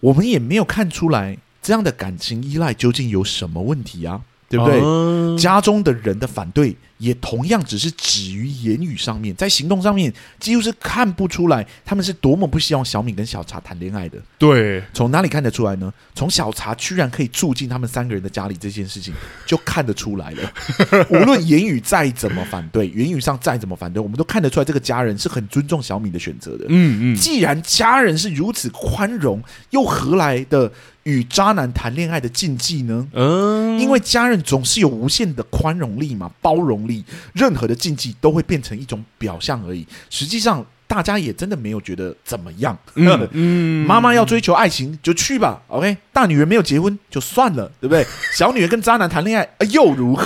[0.01, 4.21] 我们也没有看出来这样的感情依赖究竟有什么问题啊？
[4.49, 4.81] 对不对？
[4.81, 6.75] 哦、家中的人的反对。
[6.99, 14.17] 也同样只是止于言语上面，在行动上面几乎是看不出来他们是多么不希望小敏跟小茶谈恋爱的。
[14.37, 15.91] 对，从哪里看得出来呢？
[16.13, 19.13] 从小茶居然可以住进他们三个人的家里这件事情
[19.45, 20.53] 就看得出来了。
[21.09, 26.65] 无论言语再怎么反对，言语上再怎么反对，我们都看得出来这个家人是很尊重小敏的选择的。
[26.67, 30.69] 嗯嗯，既然家人是如此宽容，又何来的
[31.03, 33.07] 与渣男谈恋爱的禁忌呢？
[33.13, 36.88] 嗯，因为家人总是有无限的宽容力嘛，包容。
[37.33, 42.77] 任何的禁忌都会变成一种表象而已，实际上大家也真的没有觉得怎么样。
[42.95, 45.97] 嗯， 嗯，妈妈要追求爱情就去吧，OK。
[46.11, 48.05] 大女人没有结婚就算了，对不对？
[48.33, 50.25] 小女人跟渣男谈恋爱，呃，又如何？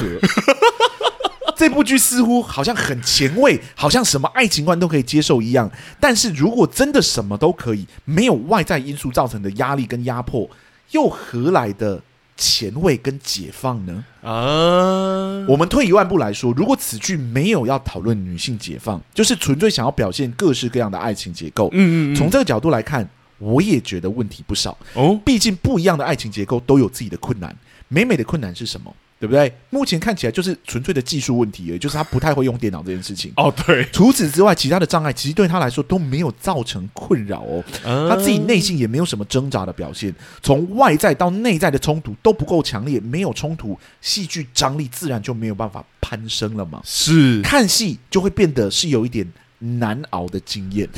[1.56, 5.70] 这部剧似乎好像很前卫，好像什么爱情观都可以接受一样。
[6.00, 10.50] 但是如果真的什么都可以，没有外在因素造成的压力跟压迫，
[10.92, 12.02] 又何来的？
[12.36, 14.04] 前卫跟解放呢？
[14.22, 21.70] 啊，我们退一万步来说，如果此剧没有要讨论女性解放，就是纯粹想要表现各式各样的爱情结构。
[21.74, 24.78] 嗯嗯，从这个角度来看，我也觉得问题不少。
[24.94, 27.56] 哦，毕竟不一样的爱情结构都有自己的困难。
[27.88, 28.94] 美美的困难是什么？
[29.24, 29.50] 对不对？
[29.70, 33.32] 目前看起来就是纯粹的技术问题而已，就是他不太会用电脑这件事情。
[33.38, 33.82] 哦，对。
[33.94, 37.64] 除此之外，其他的障碍其实对他来说都没有造成困扰哦。
[37.86, 46.82] 嗯、他自己内心也没有什么挣扎的表现，从外在到内在的冲突都不够强烈，没有冲突，戏剧张力自然就没有办法攀升了嘛。
[46.84, 49.26] 是，看戏就会变得是有一点。
[49.60, 50.90] 难熬的经验，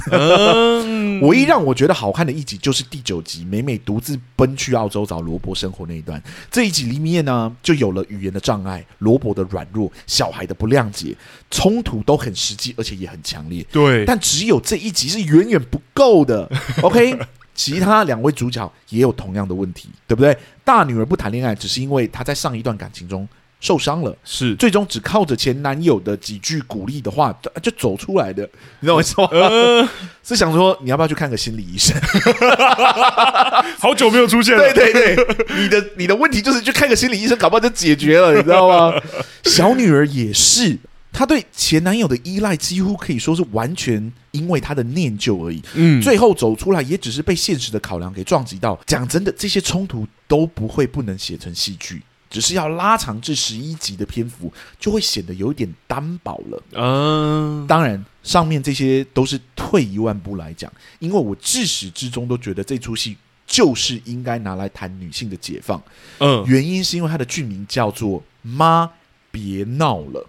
[1.22, 6.22] 唯一让我觉得好看的一集就是第九集，美美独自奔去澳洲找罗伯生活那一段。
[6.50, 11.16] 这一集里面呢，就有了语言的障碍、罗伯的软弱、小孩的不谅解，
[11.52, 13.64] 冲突都很实际，而且也很强烈。
[13.72, 16.50] 对，但只有这一集是远远不够的。
[16.82, 17.20] OK，
[17.54, 20.36] 其他两位主角也有同样的问题，对不对？
[20.64, 23.28] 大女儿不谈恋爱，只是因为她在上一段感情中。
[23.60, 28.44] 受伤了，是最终只靠着前男友的几句鼓励的话就走出来的，
[28.80, 29.28] 你知道我意思吗？
[29.32, 29.90] 呃、
[30.24, 31.96] 是想说你要不要去看个心理医生？
[33.80, 39.02] 好久没有出现了，对对对，你的你的问题就是去看个心理医生，搞不好就解决了，你知道吗？
[39.46, 40.78] 小女儿也是，
[41.12, 45.62] 她对前男友的依赖几乎可以说是完全因为她的念旧而已。
[45.74, 48.80] 嗯，最后走出来也只是被现实的考量给撞击到。
[48.86, 52.02] 讲真的，这些冲突都不会不能写成戏剧。
[52.30, 56.64] 只是要拉长至十一集的篇幅，就会显得有点单薄了。
[56.74, 63.16] 嗯，当然，上面这些都是退一万步来讲，因为我自始至终都觉得这出戏
[63.48, 65.82] 就是应该拿来谈女性的解放。
[66.20, 68.90] 嗯，原因是因为它的剧名叫做《妈
[69.32, 70.20] 别闹了》，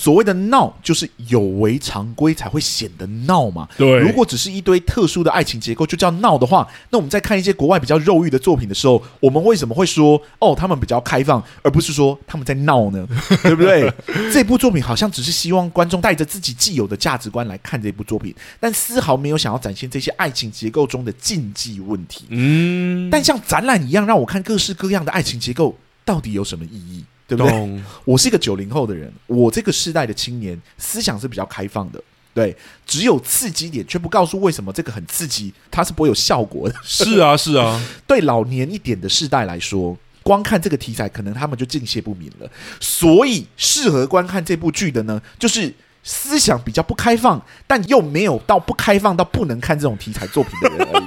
[0.00, 3.68] 所谓的闹，就是有违常规才会显得闹嘛。
[3.76, 13.06] 对，如果只是一堆特殊的爱情结构就叫闹的话，那我们在看一些国外比较肉欲的作品的时候，我们为什么会说哦，他们比较开放，而不是说他们在闹呢？
[13.42, 13.92] 对不对？
[14.32, 22.24] 这部作品好像只是希望观众带着自己既有的价值观来看这部作品，但丝毫没有想要展现这些爱情结构中的禁忌问题。
[22.30, 27.04] 嗯，但像展览一样让我看各式各样的爱情结构，到底有什么意义？
[27.30, 27.80] 对不对？
[28.04, 32.02] 我是一个九零后的人，我这个世代的青年思想是比较开放的。
[32.34, 36.74] 对，只有刺激点，却不告诉为什么这个很刺激，它是不会有效果的。
[36.82, 37.80] 是啊， 是啊。
[38.06, 42.50] 对老年一点的世代来说，光看这个题材，可能他们就敬谢不敏了。
[42.80, 50.99] 所以，适合观看这部剧的呢，就是思想比较不开放，但又没有到不开放到不能看这种题材作品的人。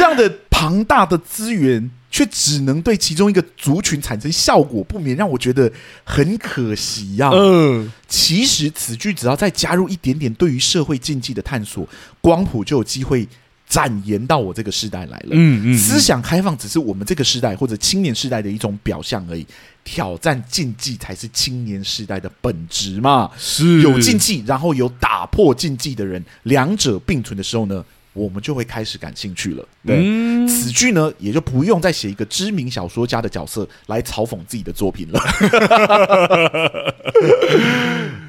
[0.00, 1.90] 这样的庞大的资源。
[2.12, 5.70] 却只能对其中一个族群产生效果，不免让我觉得
[6.02, 7.32] 很可惜呀、啊。
[7.32, 11.88] 嗯，其实此剧只要再加入一点点对于社会禁忌的探索，
[12.20, 13.28] 光谱就有机会
[13.68, 15.28] 展延到我这个时代来了。
[15.30, 19.46] 嗯嗯，思想开放只是我们这个时代或者青年时代的一种表象而已，
[19.84, 23.30] 挑战禁忌才是青年时代的本质嘛。
[23.38, 27.84] 是有禁忌，然后有打破禁忌的人，两者并存的时候呢，
[28.20, 29.66] 我们就会开始感兴趣了。
[29.86, 35.20] 对，嗯、此剧呢，也就不用再写一个知名小说家的角色来嘲讽自己的作品了。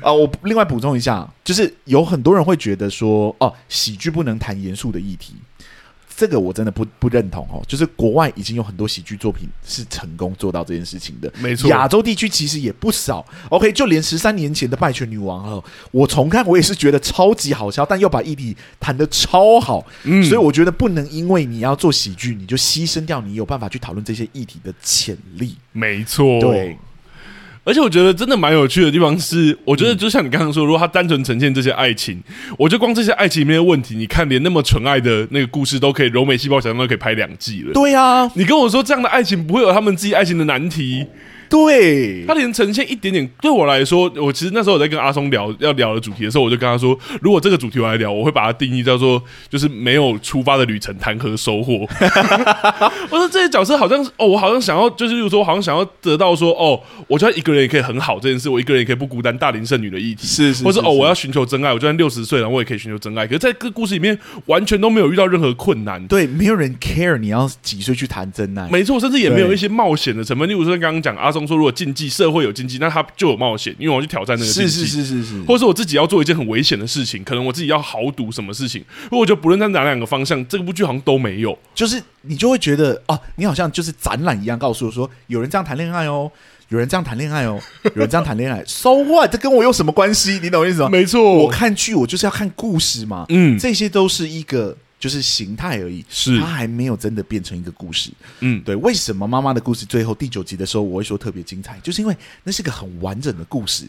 [0.01, 5.35] 啊，我另外补充一下，就是有很多人会觉得说，哦，喜剧不能谈严肃的议题。
[6.21, 11.67] 这个我真的不不认同哦，就是国外已经有很多喜剧作品是成功做到这件事情的，没错。
[11.67, 13.25] 亚洲地区其实也不少。
[13.49, 19.83] OK，就连十三年前的《败犬女王》哦，我重看我也是觉得超级好笑，但又把议题谈得超好。
[20.03, 25.55] 嗯，所以我觉得不能因为你要做喜剧，你就牺牲掉你有办法去讨论这些议题的潜力。
[25.71, 26.77] 没错，对。
[27.63, 32.19] 而且我觉得真的蛮有趣的地方是，我觉得就像你刚刚说，如果他单纯呈现这些爱情，
[32.57, 37.73] 我觉得光这些爱情里面的问题，你看连那么纯爱的那个故事都可以柔美细胞想象都可以拍两季了。
[37.73, 41.05] 对啊，你跟我说这样的爱情不会有他们自己爱情的难题。
[41.51, 51.85] 对，他连呈现一点点，对我来说，我其实那时候我在跟阿松聊要聊的主题的时候，我就跟他说，如果这个主题我来聊，我会把它定义叫做就是没有出发的旅程谈何收获。
[53.09, 63.27] 我说这些角色好像是哦，我好像想要就是，比如说我好像想要得到说哦，我觉得一个人也可以很好这件事，我一个人也可以不孤单，大龄剩女的议题是是，是，或是哦，我要寻求真爱，我就算六十岁了，我也可以寻求真爱。
[63.27, 70.47] 可是在这个故事里面，完全都没有遇到任何困难，对，没有人 care 你要几岁去谈真爱，没错，甚至也没有一些冒险的成分。
[70.47, 72.11] 例如说刚刚讲阿松说，如果禁忌。
[72.11, 86.29] 社会有禁忌，那他就有冒险，因为我要去挑战那个禁忌，是是是是是，或者是我自己要做一件很危险的事情，可能我自己要豪赌什么事情，如果我觉得不论在哪两个方向，这个部剧好像都没有，就是你就会觉得哦，你好像就是展览一样，告诉我说有人这样谈恋爱哦，
[86.67, 87.57] 有人这样谈恋爱哦，
[87.95, 89.31] 有人这样谈恋爱，so what？
[89.31, 90.37] 这跟我有什么关系？
[90.43, 90.89] 你懂我意思吗？
[90.89, 94.75] 没错，我看剧我就是要看故事嘛，嗯，这些都是一个。
[95.01, 98.11] 就是形态而已，是它还没有真的变成一个故事。
[98.41, 98.75] 嗯，对。
[98.75, 101.79] 为什么妈妈的故事最后第九集的时候我会说特别精彩？
[101.81, 103.85] 就是因为那是个很完整的故事。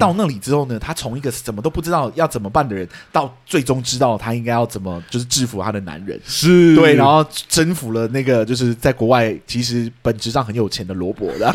[0.00, 6.20] 到那里之后呢，他从一个什么都不知道要怎么办的人，到最终知道他应该要怎么就是制服他的男人。
[6.26, 11.52] 是对，然后征服了那个就是在国外其实本质上很有钱的罗伯的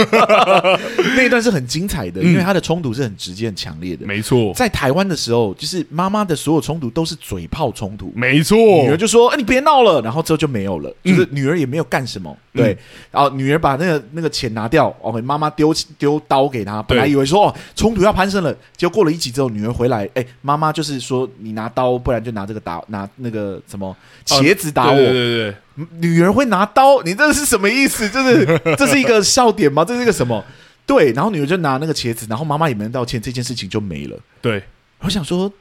[1.17, 4.05] 那一段是很精彩的，因为他的冲突是很直接、很强烈的。
[4.05, 8.13] 没错，在台湾的时候，就是妈妈的所有冲突都是嘴炮冲突。
[8.15, 8.57] 没错。
[9.01, 12.29] 就说：“哎，你别闹了。”然后之后就没有了，就是女儿也没有干什么。
[12.53, 12.77] 嗯、对，
[13.09, 16.83] 然后女儿把那个那个钱拿掉，OK，妈妈丢丢刀给她。
[16.83, 23.95] 本来以为说哦，冲突要攀升了，结果过了一集之后，女儿回来，哎，妈妈就是说你拿刀，不然就拿这个打拿那个什么
[24.25, 24.95] 茄子打我。
[24.95, 28.07] 对对对，对，女儿会拿刀，你这是什么意思？
[28.07, 29.83] 这是 这是一个笑点吗？
[29.83, 30.43] 这是一个什么？
[30.85, 34.17] 对，然后女儿就拿那个茄子，然后妈妈也没人道歉，这件事情就没了。
[34.41, 34.61] 对，
[34.99, 35.51] 我想说。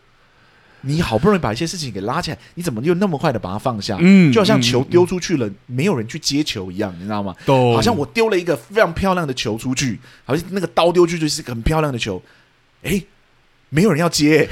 [0.82, 3.96] 你好不容易把一些事情给拉起来，你怎么又那么快的把它放下？
[4.00, 7.34] 嗯，就好像球丢出去了，嗯，没有人去接球一样，你知道吗？
[7.46, 12.22] 好像我丢了一个非常漂亮的球出去，好像那个刀丢出去就是一个很漂亮的球，
[12.82, 13.04] 诶，
[13.68, 14.48] 没有人要接，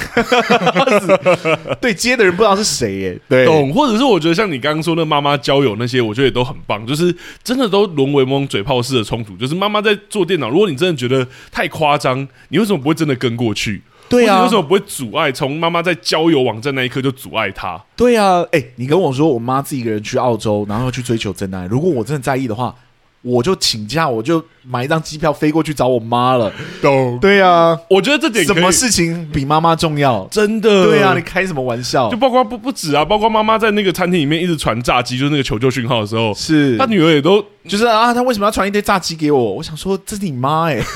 [1.81, 7.13] 对，接的人不知道是谁耶，对，懂，或者是我觉得像你刚刚说那妈妈交友那些，我觉得也都很棒，就是
[7.43, 13.83] 真的都沦为某种嘴炮式的冲突，就是妈妈在做电脑，如果你真的觉得太夸张，你为什么不会真的跟过去？
[14.09, 15.31] 对啊，为什么不会阻碍？
[15.31, 17.83] 从妈妈在交友网站那一刻就阻碍她？
[17.97, 21.67] 对啊，哎、欸，你跟我说，我妈自己一个人去澳洲，然后去追求真爱。
[21.67, 22.75] 如果我真的在意的话，
[23.23, 26.53] 我就请假，我就买一张机票飞过去找我妈了。
[26.81, 27.19] 懂？
[27.21, 30.27] 对啊，我觉得这点什么事情比妈妈重要？
[30.31, 30.85] 真的？
[30.85, 32.09] 对啊，你开什么玩笑？
[32.11, 39.55] 就包括不不止啊，包括妈妈在那个餐厅里面一直传炸鸡，就是那个求救讯号的时候，是她女儿也都就是啊，她为什么要传一堆炸鸡给我？
[39.55, 40.85] 我想说，这是你妈哎、欸，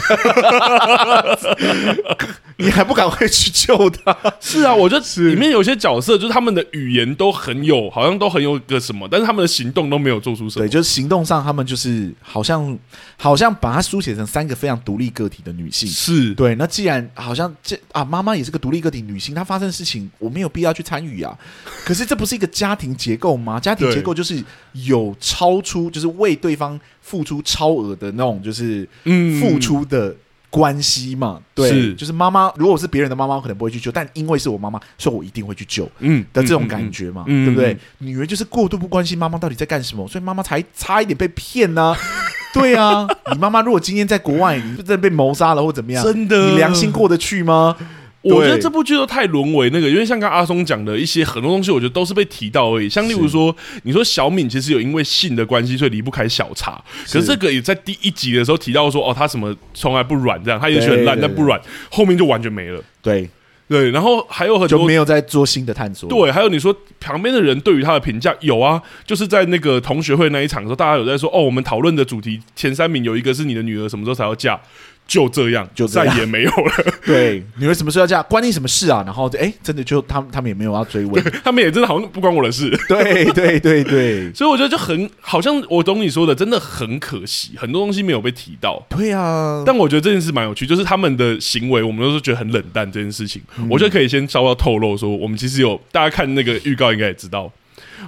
[2.56, 4.16] 你还不赶快去救她？
[4.40, 10.64] 是啊，我觉得里面有些角色就是他们的语言都很有，好像都很有个什么，但是他们的行动都没有做出什么。
[10.64, 12.78] 对，就是行动上他们就是好像
[13.16, 15.88] 好像把它书写成三个非常独立个体的女性。
[15.88, 21.38] 是对，那既然好像这啊，妈妈也是个独立个体女性，她发生的事情我没有必要去参与啊。
[21.84, 23.58] 可是这不是一个家庭结构吗？
[23.58, 24.42] 家庭结构就是
[24.72, 30.14] 有超出，就是为对方付出超额的那种，就是嗯付出的
[30.53, 31.38] 关系嘛。
[31.38, 35.88] 嗯、对，是就是妈妈，如果是别人的妈妈，我可能不会去救，但因为是我妈妈，所以我一定会去救。
[36.00, 37.72] 嗯的这种感觉嘛，嗯、对不对？
[37.72, 41.96] 嗯、女儿就是过度不关心妈妈到底在干什么，所以妈妈才差一点被骗呢、啊。
[42.53, 47.74] 对啊，你妈妈如果今天在国外，你真的被谋杀了或怎么样，真的，你良心过得去吗？
[48.22, 52.88] 我觉得这部剧都太沦为那个，因为像刚阿松讲的一些很多东西，我觉得都是被提到而已。
[52.88, 56.80] 像例如说，你说小敏其实有因为性的关系，所以离不开小茶。
[57.06, 61.60] 可是这个也在第一集的时候提到说，哦，他什么从来不软这样，他也许很烂，但不软，
[61.90, 62.80] 后面就完全没了。
[63.02, 63.28] 对
[63.68, 66.08] 对，然后还有很多就没有在做新的探索。
[66.08, 74.60] 对，还有你说旁边的人对于他的评价有啊，就是在那个同学会那一场的时候，大家有在说，哦，我们讨论的主题前三名有一个是你的女儿什么时候才要嫁。
[75.07, 76.72] 就这样，就再也没有了。
[77.05, 79.03] 对，女儿什么时候要嫁，关你什么事啊？
[79.05, 82.70] 然后，哎、欸，真的就他们，他们也没有要追问， 他们也真的好像不关我的事。
[82.88, 84.32] 对，对，对，对。
[84.32, 88.82] 所以我觉得就很，好像我懂你说的，真的很可惜，很多东西没有被提到。
[88.88, 93.42] 对啊，但我觉得这件事蛮有趣，就是他们的行为，我们都是觉得很冷淡这件事情。
[93.59, 97.53] 嗯、我觉得可以先稍微透露说，我们其实有大家看那个预告应该也知道，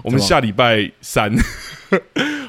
[0.03, 1.33] 我们下礼拜三。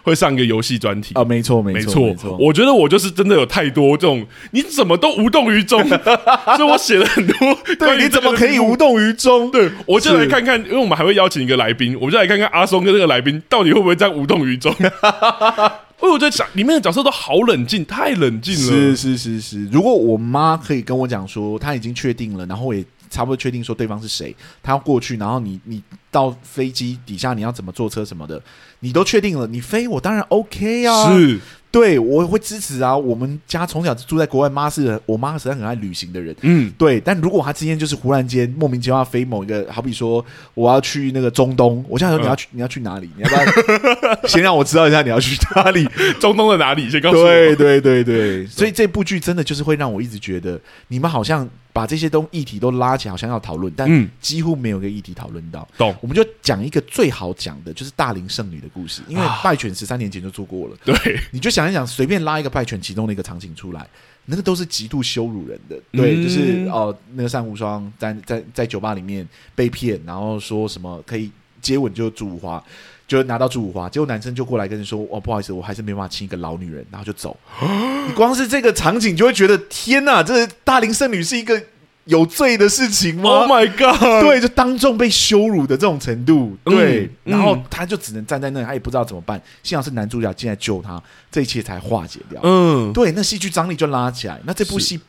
[0.01, 2.37] 会上一个游戏专题啊，没错，没错，没错。
[2.39, 5.83] 我觉得我就是真的有太多这种，你怎么都无动于衷，
[6.57, 7.57] 所以我写了很多。
[7.77, 9.49] 对，你怎么可以无动于衷？
[9.51, 14.73] 对，我就来看看，因为我们还会邀请一个来宾，我们就来看看阿松跟这个来宾到底会不会这样无动于衷。
[14.79, 14.85] 因
[16.01, 18.59] 为我在想，里面的角色都好冷静，太冷静了。
[18.59, 22.83] 是是是是，如果我妈可以跟我讲说，她已经确定了，然后我也。
[23.15, 28.41] 差不多确定说对方是谁，他要过去，然后你你到飞机底下你要怎么坐车什么的，
[28.81, 31.39] 你都确定了，你飞我当然 OK 啊，是。
[31.71, 32.95] 对，我会支持啊。
[32.95, 36.33] 我们家从小住在国外，妈是我妈实在很爱旅行的人。
[36.39, 37.01] 嗯，对。
[37.01, 43.09] 但如果他今天就是忽然间莫名其妙飞某一个，好比说我要去那个中东，我现在说你要去、嗯、你要去哪里？
[43.17, 45.85] 你要不要先让我知道一下你要去哪里？
[46.17, 46.89] 中东的哪里？
[46.89, 47.25] 先告诉我。
[47.25, 48.47] 对对对对。
[48.47, 50.57] 所以这部剧真的就是会让我一直觉得，
[50.87, 51.45] 你们好像
[51.75, 55.67] 把这些东议题都拉起来，好像要讨论，但几乎没有个议题讨论到。
[55.77, 55.95] 懂、嗯。
[55.99, 60.77] 我们就讲一个最好讲的，就是大龄剩女的故事，因为败犬十三年前就做过了。
[60.85, 61.69] 对，你就想。
[61.69, 63.85] 一想，随便拉一个败犬其中的一个场景出来，
[64.25, 65.75] 那个都是极度羞辱人的。
[65.91, 72.63] 对，就是哦、呃，那个珊瑚霜在在在酒吧里面被骗，然后说什么可以接吻就祝福花，
[73.07, 77.37] 就拿到祝福花，结果男生就过来跟你说：“哦，不好意思，我还是没办法亲一个老女人。”然后就走。
[78.07, 81.61] 你光是这个场景就会觉得天哪，这大龄剩女是一个。
[82.05, 83.99] 有罪的事情吗？Oh my god！
[84.21, 89.41] 对，就当众被羞辱的这种程度，对，嗯、然后他就只能站在那里，他也不知道怎么办。
[89.63, 91.01] 幸好是男主角进来救他，
[91.31, 92.39] 这一切才化解掉。
[92.43, 94.39] 嗯，对，那戏剧张力就拉起来。
[94.45, 94.99] 那这部戏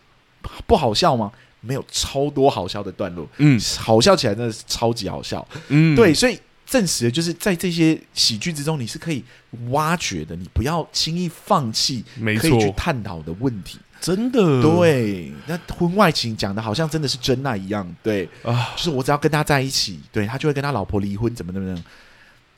[0.66, 1.30] 不好笑吗？
[1.60, 3.28] 没有，超多好笑的段落。
[3.36, 5.46] 嗯，好笑起来真的是超级好笑。
[5.68, 9.24] 嗯，对，所以证实了就是在这些喜剧之中，你是可以
[9.70, 12.04] 挖掘的，你不要轻易放弃，
[12.40, 13.78] 可以去探讨的问题。
[14.00, 14.60] 真的。
[14.60, 18.28] 对，那婚外情讲的好像真的是真爱一样，对。
[18.42, 21.84] 啊，就是我只要跟他在一起，对他就会跟他老婆离婚，怎么怎么样，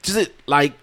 [0.02, 0.74] 就是来，like,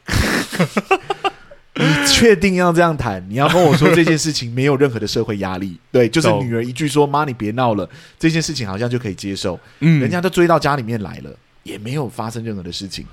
[1.76, 3.22] 你确定要这样谈？
[3.30, 13.06] 你要跟我说这件事情没有任何的社会压力，对，就是女儿一句说“妈，你别闹了”，这件事情好像就可以接受，嗯，人家都追到家里面来了，也没有发生任何的事情。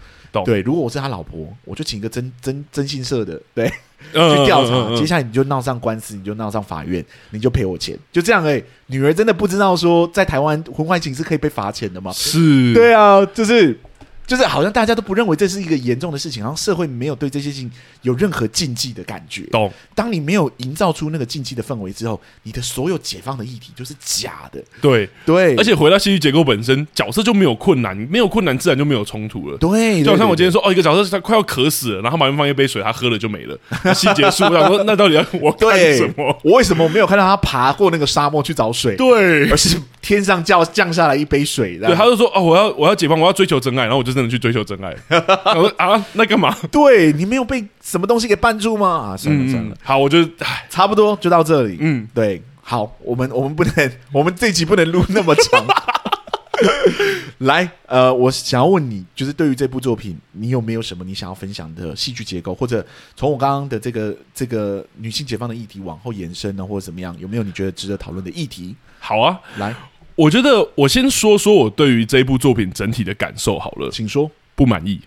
[0.44, 3.68] 对，如果我是他老婆，我就请一个真真征信社的，对，
[4.12, 4.74] 去调查。
[4.74, 8.64] 嗯嗯嗯、接下来你就闹上官司，你就闹上法院，你就赔我钱，就这样哎、欸。
[8.86, 12.12] 女儿真的不知道说，在台湾婚外情是可以被罚钱的吗？
[12.12, 13.78] 是，对啊，就是。
[14.27, 17.70] 就是好像大家都不认为这是一个严重的事情，然后社会没有对这些事情
[18.03, 19.43] 有任何禁忌的感觉。
[19.51, 19.70] 懂？
[19.95, 24.62] 当你没有营造出那个禁忌的氛围之后，你的所有解放的议题就是假的。
[24.81, 29.59] 对对，而且回到戏剧结构本身，角色就没有困难，没有困难自然就没有冲突了。
[29.59, 33.59] 对，就好像我今天说哦，一个角色他快要渴死了，然后旁边放一杯水，他喝了就没了。
[33.95, 36.39] 戏结束，我想说那到底要我干什么？
[36.43, 38.97] 我为什么没有看到他爬过那个沙漠去找水？
[38.97, 44.92] 对，而是天上降降下来一杯水，对，他就说哦，我要我要解放，我要追求真爱，然后我就真的去追求真爱。
[45.55, 46.55] 我说啊，那干嘛？
[46.72, 49.14] 对你没有被什么东西给绊住吗？
[49.14, 50.28] 啊，算了算了，好，我就，
[50.68, 51.76] 差不多就到这里。
[51.80, 55.64] 嗯，对，好，我们我们不能，我们这集不能录那么长。
[57.38, 62.84] 来，呃，我想要问你，就是对于这部作品，你有没有什么你想要分享的戏剧结构，或者
[63.16, 67.16] 从我刚刚的这个这个女性解放的议题往后延伸呢，或者怎么样？
[67.18, 68.76] 有没有你觉得值得讨论的议题？
[69.00, 69.74] 好啊，来，
[70.14, 75.00] 我觉得我先说说我对于这部作品整体的感受好了，请说，不满意。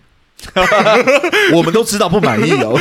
[1.52, 2.78] 我们都知道不满意哦。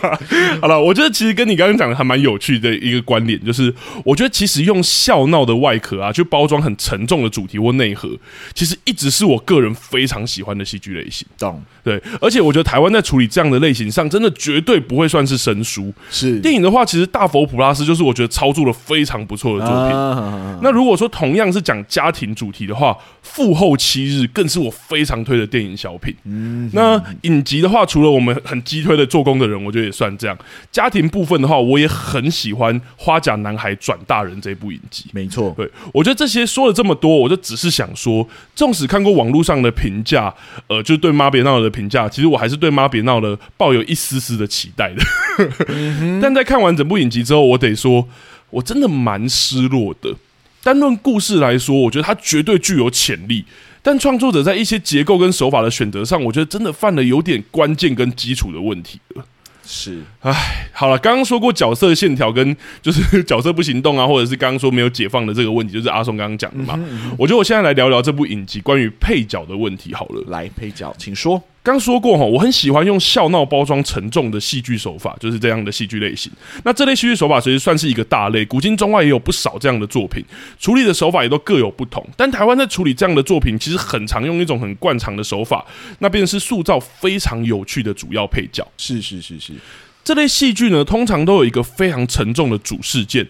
[0.60, 3.72] 好了，我觉得其实跟你刚刚讲的还蛮有趣的一个观点，就是
[4.04, 8.08] 我觉得其实用笑闹的外壳啊，去包装很沉重的主题或内核，
[8.54, 11.26] 其实一直是我个人非常喜欢的戏剧类型。
[11.38, 11.62] 懂？
[11.82, 15.92] 对，而且我觉得台湾在处理这样的类型上，真的绝对不会算是生疏。
[16.10, 19.94] 是电影的话，其实《大佛普拉斯》就是我觉得操作了非常不错的作品。
[19.94, 22.92] 啊、那如果说同样是讲家庭主题的话，
[23.22, 26.14] 《父后七日》更是我非常推的电影小品。
[26.24, 30.36] 嗯，那影集的话，除了我们很激推的《做工的人》，我觉得也算这样。
[30.72, 35.06] 家庭部分的话，我也很喜欢《花甲男孩转大人》这部影集。
[35.12, 40.34] 没错，对，我觉得这些说了这么多，我就只是想说，纵使看过网络上的评价，
[40.68, 45.02] 呃，就对妈别闹的评价，其实我还是对妈别闹的抱有一丝丝的期待的。
[46.20, 48.08] 但在看完整部影集之后，我得说，
[48.50, 50.14] 我真的蛮失落的。
[50.62, 53.44] 单论故事来说，我觉得它绝对具有潜力。
[53.84, 59.22] 但创作者在一些结构跟手法的选择上，我觉得真的犯了有点关键跟基础的问题了。
[59.66, 66.74] 是，唉，好了，刚刚说过角色线条跟 就是角色不行动啊，或者是刚刚说没有解放的这个问题，就是阿松刚刚讲的嘛。
[66.78, 70.24] 嗯哼嗯哼，我觉得我现在来聊聊这部影集关于配角的问题好了。
[70.28, 71.42] 来，配角，请说。
[71.64, 76.30] 刚说过哈，我很喜欢用笑闹包装沉重的戏剧手法，就是这样的戏剧类型。
[76.62, 80.22] 那这类戏剧手法其实算是一个大类，古今中外也有不少这样的作品，
[80.60, 82.06] 处理的手法也都各有不同。
[82.18, 85.64] 但台湾在处理这样的作品，其实很常用一种很惯常的手法，
[86.00, 88.62] 那便是塑造非常有趣的主要配角。
[88.76, 89.54] 是是是是，
[90.04, 93.26] 这类戏剧呢，通常都有一个非常沉重的主事件。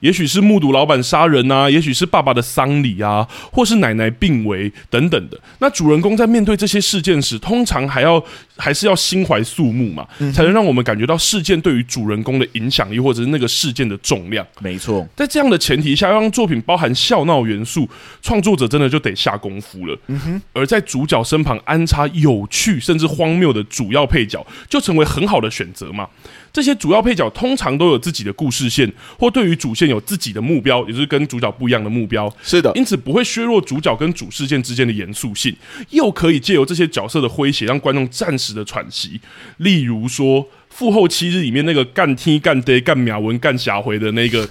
[0.00, 5.38] 也许是目睹老板杀人啊，也许是爸爸的丧礼啊，或是奶奶病危等等的。
[5.58, 8.22] 那主人公在面对这些事件时，通常还要
[8.58, 14.46] 还是要心怀肃穆嘛，嗯、才能让我们感觉到事件对于主人公的影响力，或者是那个事件的重量。
[14.60, 17.88] 没错，在这样的前提下，要让作品包含笑闹元素，
[18.20, 19.98] 创作者真的就得下功夫了。
[20.08, 26.08] 嗯哼，而在主角身旁安插有趣甚至荒谬的主要配角，就成为很好的选择嘛。
[26.50, 32.32] 这些主要配角通常都有自己的故事线，或对于主线有自己的目标，也就是跟主角不一样的目标。
[32.42, 35.54] 是的，因此不会削弱主角跟主事件之间的严肃性，
[35.90, 39.20] 又可以借由这些角色的诙谐，让观众暂时的喘息。
[39.56, 40.48] 例如说。
[40.78, 44.48] 父后七日里面那个干踢干爹干秒文干霞回的那个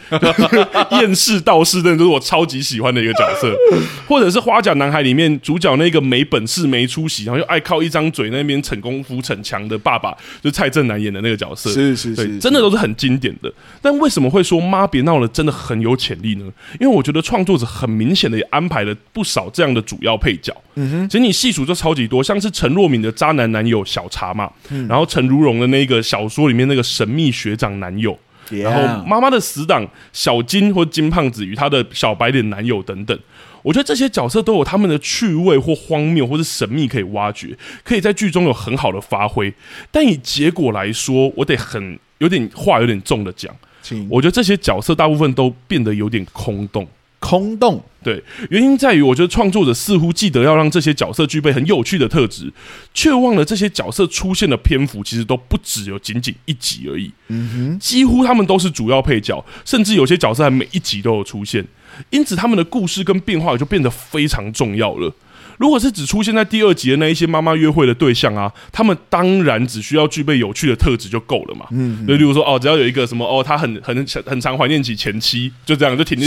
[0.99, 3.55] 厌世道士，真的就是我超级喜欢的一个角色，
[4.05, 10.11] 或者是花甲男孩里面主角那个没本事没出息，然后又爱靠一张嘴那边逞功夫逞强的爸爸，
[10.41, 13.49] 就是蔡正南演的那个角色，是是是，真的都是很经典的。
[13.81, 16.43] 但为什么会说妈别闹了真的很有潜力呢？
[16.77, 20.53] 因为我觉得创作者很明显的也安排了不少这样的主要配角。
[20.75, 24.51] 嗯哼，其实你细数就超级多，像是陈若敏的渣男男友小茶嘛，
[24.89, 26.16] 然后陈如蓉的那个小。
[26.17, 28.17] 小说里面那个神秘学长男友.
[28.49, 33.19] 然后妈妈的死党小金或金胖子与他的小白脸男友等等，
[33.61, 39.53] 我觉得这些角色都有他们的趣味或荒谬或是神秘可以挖掘，可以在剧中有很好的发挥。
[39.91, 43.53] 但以结果来说，我得很有点话有点重的讲，
[44.09, 46.87] 我觉得这些角色大部分都变得有点空洞。
[47.19, 52.53] 空洞，对，原因在于我觉得创作者似乎记得要让这些角色具备很有趣的特质，
[52.93, 57.11] 却忘了这些角色出现的篇幅其实都不只有仅仅一集而已。
[57.29, 61.65] 嗯哼，几乎他们都是主要配角，甚至有些角色还每一集都有出现，
[62.11, 65.13] 因此他们的故事跟变化也就变得非常重要了。
[65.57, 71.65] 如果是只出现在第二集的那一些妈妈约会的对象啊，他们当然只需要具备有趣的特质就够了嘛。
[71.71, 76.17] 嗯，就例如说哦，只要有一个什么哦，他很很很常怀念起前妻，就这样就挺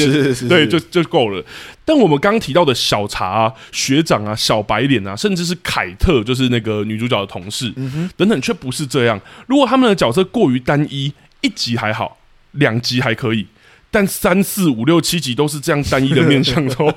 [0.48, 1.44] 对，就就够了。
[1.84, 7.72] 但我们刚提到的小茶啊、学长啊、小白脸啊，甚至是凯特，就是那个女主角的同事，
[8.16, 9.20] 等等，却不是这样。
[9.46, 12.18] 如果他们的角色过于单一，一集还好，
[12.52, 13.46] 两集还可以。
[13.90, 16.92] 但三四五六七集都是这样单一的面向之后，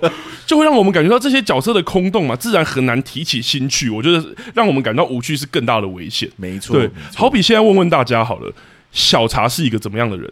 [0.45, 3.89] 就会让我们感觉到这些角色的空洞嘛，自然很难提起兴趣。
[3.89, 4.23] 我觉得
[4.53, 6.29] 让我们感到无趣是更大的危险。
[6.35, 7.17] 没错，对，没错。
[7.19, 8.53] 好比现在问问大家好了，
[8.91, 10.31] 小茶是一个怎么样的人？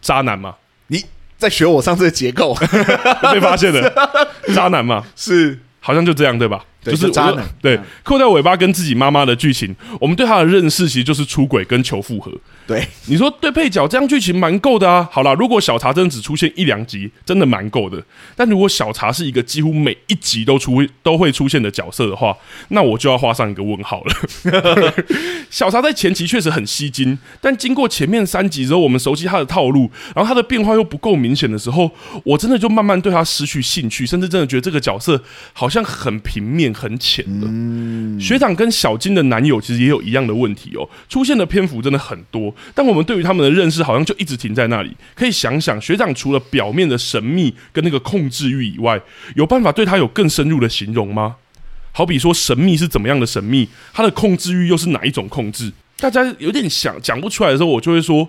[0.00, 0.54] 渣男吗？
[0.86, 1.04] 你
[1.38, 2.54] 在学我上次的结构，
[3.32, 3.92] 被发现了，
[4.54, 5.04] 渣男吗？
[5.16, 6.64] 是，好像就这样对吧？
[6.82, 12.32] 就是渣男，对，扣掉尾巴跟自己妈妈的剧情，我们对他的认识其实就是出轨跟求复合。
[12.66, 15.08] 对，你说对配角这样剧情蛮够的啊。
[15.10, 18.02] 好啦，如果小茶真的只出现一两集，真的蛮够的。
[18.36, 22.36] 但如果小茶是一个几乎每一集都出都会出现的角色的话，
[22.68, 24.94] 那我就要画上一个问号了。
[25.50, 31.90] 小茶在前期确实很吸睛，但经过前面三集之后，我们熟悉他的套路，然后他的变化又不够明显的时候，
[32.24, 35.22] 我真的就慢慢对他失去兴趣，甚至真的觉得这个角色
[35.52, 37.46] 好像很平面、很浅了。
[37.48, 42.54] 嗯，学长跟小金的男友其实也有一样的问题哦，出现的篇幅真的很多。
[42.74, 44.96] 但我们对于他们的认识好像就一直停在那里。
[45.14, 49.00] 可以想想，学长除了表面的神秘跟那个控制欲以外，
[49.34, 51.36] 有办法对他有更深入的形容吗？
[51.92, 55.72] 好比说，神秘是怎么样的神秘，他的控制欲又是哪一种控制？
[55.98, 58.28] 大家有点想讲不出来的时候，我就会说。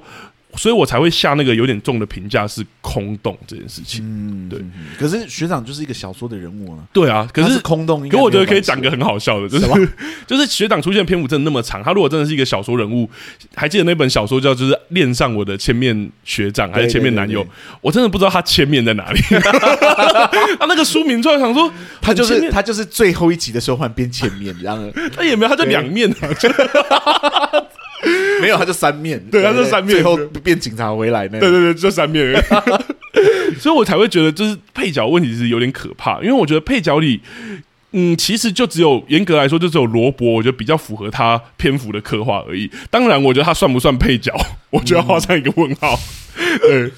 [0.56, 4.04] 所以我才会下那个有点重的评价，是空洞这件事情。
[4.04, 4.60] 嗯，对。
[4.99, 6.80] 可是学长就是一个小说的人物啊。
[6.93, 8.08] 对啊，可是，是空洞。
[8.08, 9.68] 可我觉得可以讲个很好笑的，就是
[10.28, 13.10] 就是学长出现篇幅真的那么长，他如果真的是一个小说人物，
[13.56, 17.45] 还记得那本小说叫就是恋上我的千面学长还是千面男友？
[17.82, 19.20] 我真的不知道他千面在哪里。
[20.60, 26.28] 他 那个书名突然想说，他就是他就是最后一集的时候换变千面，然后他也没有，他就两面啊。
[28.41, 32.34] 没有，他就三面，对，他就三面，最后变警察回来那，对对对，就三面，
[33.60, 37.22] 所以我才会觉得，就是配角问题是有点可怕，因为我觉得配角里，
[37.91, 42.70] 嗯，其实就只有严格来说，就只有罗伯，我觉得比较符合他篇幅的刻画而已。
[42.89, 44.34] 当然，我觉得他算不算配角，
[44.72, 45.97] 我就要画上一个问号。
[46.60, 46.91] 对，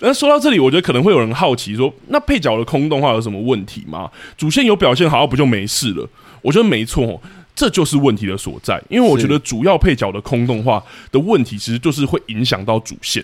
[0.00, 4.10] 那说到这里，我觉得可能会有人好奇说，那配角的空洞化有什么问题吗？
[4.36, 6.06] 主线有表现好，不就没事了？
[6.42, 7.20] 我觉得没错。
[7.54, 13.22] 这就是问题的所在，因为我觉得主要配角的空洞化的问题，其实就是会影响到主线。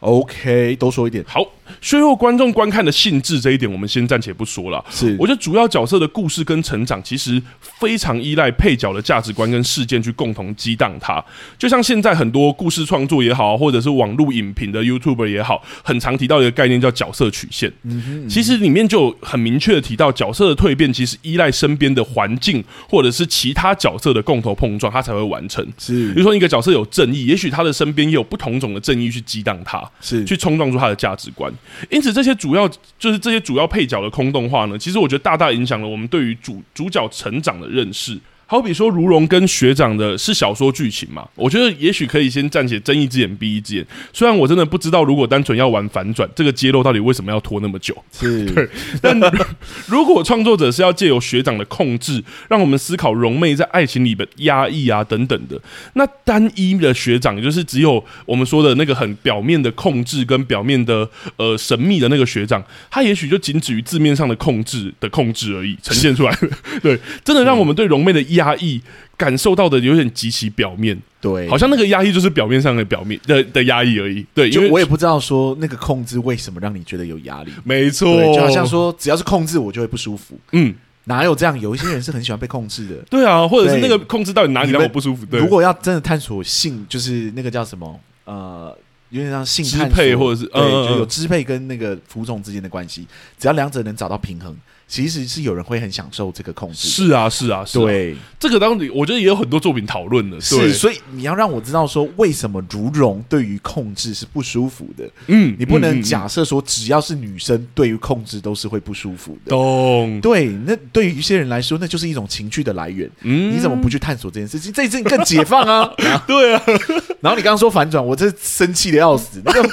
[0.00, 1.24] OK，多说一点。
[1.26, 1.46] 好。
[1.80, 4.84] 削弱观众观看的兴致这一点，我们先暂且不说了。
[4.90, 7.40] 是，我觉得主要角色的故事跟成长，其实
[7.78, 11.22] 非常依赖配角的价值观跟事件去共同激荡它。
[11.58, 17.72] 就像现在很多故事创作也好，或者是网络影评的 YouTuber 也好，很常提到一个概念叫角色曲线。
[17.84, 25.66] 嗯哼，其实里面就很明确的提到，角色的蜕变其实依赖身边的环境或者是其他角色的共同碰撞，它才会完成。
[25.78, 31.52] 是，比如说一个角色有正义，也许他的身边也有不同种的正义去激荡他，是去冲撞出他的价值观。
[31.88, 38.18] 因此，这些主要就是这些主要配角的空洞化呢，其实我觉得大大影响了我们对于主主角成长的认识。
[38.50, 41.24] 好比说，如龙跟学长的是小说剧情嘛？
[41.36, 43.86] 我觉得也许可以先暂且睁一只眼闭一只眼。
[44.12, 47.96] 虽然我真的不知道，如果单纯要玩反转，这个揭露到底为什么要拖那么久？
[48.10, 48.68] 是 对。
[49.00, 49.16] 但
[49.86, 55.56] 如果创作者是要借由学长的控制，让我们思考融妹在爱情里的压抑啊等等的，
[55.92, 66.48] 那单一的学长，也就是只有我们说的那个很表面的控制跟表面的呃神秘的那个学长，他也许就仅止于字面上的控制的控制而已，呈现出来的。
[66.82, 68.39] 对，真的让我们对融妹的压。
[68.40, 68.80] 压抑
[69.16, 80.74] 感受到的有点极其表面，对，好像那个压抑就是表面上的表面的的压抑而已，对，因为我也不知道说那个控制为什么让你觉得有压力，没错，就好像说只要是控制我就会不舒服，嗯，
[81.04, 81.58] 哪有这样？
[81.60, 85.26] 有一些人是很喜欢被控制的，对啊，或者是那个控制到底哪里让我不舒服？
[85.26, 88.00] 对，如果要真的探索性，就是那个叫什么？
[88.24, 88.76] 呃，
[89.10, 93.06] 有点像性支配，或者是对，就有支配跟那个服从之间的关系，
[93.38, 94.56] 只要两者能找到平衡。
[94.90, 110.20] 其实是有人会很享受这个控制，是啊，是啊，是啊，对，这个当你我觉得也有很多作品讨论的，是，所以你要让我知道说为什么如蓉对于控制是不舒服的，嗯，你不能假设说只要是女生对于控制都是会不舒服的，懂？
[110.20, 114.72] 对，那对于一些人来说，那就是一种情趣的来源，嗯，你怎么不去探索这件事情？
[114.72, 115.94] 这一次你更解放啊，
[116.26, 116.62] 对啊，
[117.22, 119.70] 然后你刚刚说反转，我这生气的要死，那个。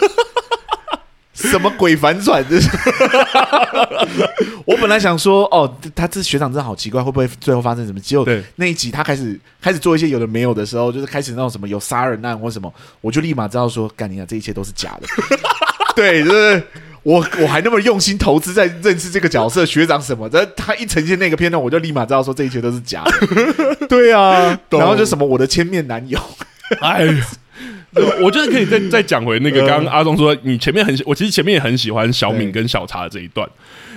[1.37, 2.43] 什么鬼反转？
[2.49, 2.67] 这 是
[4.65, 7.99] 我本来想说，哦，他这学长真的好奇怪，会不会最后发生什么？
[7.99, 15.07] 结果那一集他开始开始做一些有的没有的时候，就是开始那种什么有杀人案或什么，我就立马知道说，干你啊，这一切都是假的。
[15.95, 16.61] 对，就是
[17.03, 23.85] 我我还那么用心投资在认识这个角色学长什么，但他一呈现那个片段，我就立马知道说这一切都是假的。
[23.87, 26.19] 对啊，然后就什么我的千面男友，
[26.81, 27.25] 哎呀。
[28.21, 33.47] 我觉得可以再再讲回那个刚刚阿东说，你前面很喜，我其实前面也很喜欢小敏跟小茶的这一段。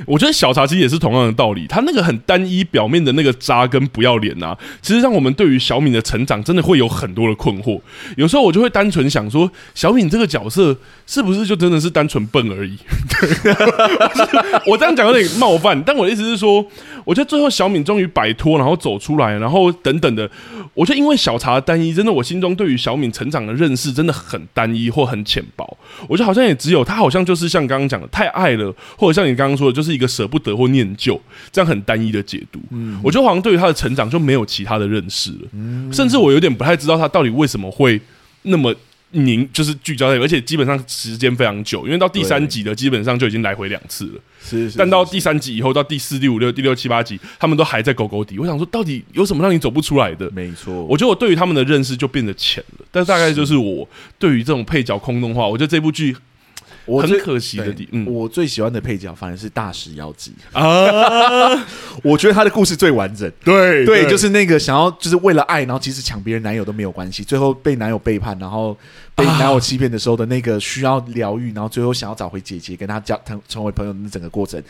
[0.06, 7.78] 我觉得小茶其实也是同样的道理，他那个很单一表面的那个渣跟不要脸呐，其实让我们对于小敏的成长真的会有很多的困惑。
[8.16, 10.74] 有时候我就会单纯想说，小敏这个角色
[11.06, 12.78] 是不是就真的是单纯笨而已？
[13.20, 16.64] 对，我这样讲有点冒犯，但我的意思是说，
[17.04, 20.30] 我觉得最后小敏终于摆脱，然后走出来，然后等等的，
[20.74, 23.90] 我觉得因为小茶的单一，真的我心中对于小敏成长的认识。
[23.92, 25.76] 真的很单一或很浅薄。
[26.08, 31.20] 我觉得好像也只有她，好像就是像刚刚讲的太爱了，或者像你刚刚说的，就是一个舍不得或念旧
[31.50, 32.60] 这样很单一的解读。
[32.70, 38.00] 嗯，我觉得好像对于她的成长就没有其他的认识了，嗯，甚至我有点不太知道她到底为什么会
[38.42, 38.74] 那么。
[39.12, 44.20] 您就是聚焦在，而且基本上时间非常久，因为到第三集的基本上就已经来回两次了。
[44.42, 48.38] 是，是，但到第三集以后，到第四、第五、六、第六、七、八集，他们都还在狗狗底。
[48.38, 50.30] 我想说，到底有什么让你走不出来的？
[50.32, 52.84] 没错，我觉得我对于他们的认识就变得浅了。
[52.90, 53.88] 但大概就是我
[54.18, 56.16] 对于这种配角空洞化，我觉得这部剧。
[56.86, 61.50] 我很可惜的地，嗯，我最喜欢的配角反而是大石妖姬啊，
[62.02, 63.30] 我觉得他的故事最完整。
[63.44, 68.76] 对对，就是那个想要就是为了爱，然后即使抢别人男友都没有关系，最后被男友背叛，然后
[69.20, 74.62] 被男友欺骗的时候的那个需要疗愈，然后最后想要找回姐姐，跟他交成成为朋友的那整个过程。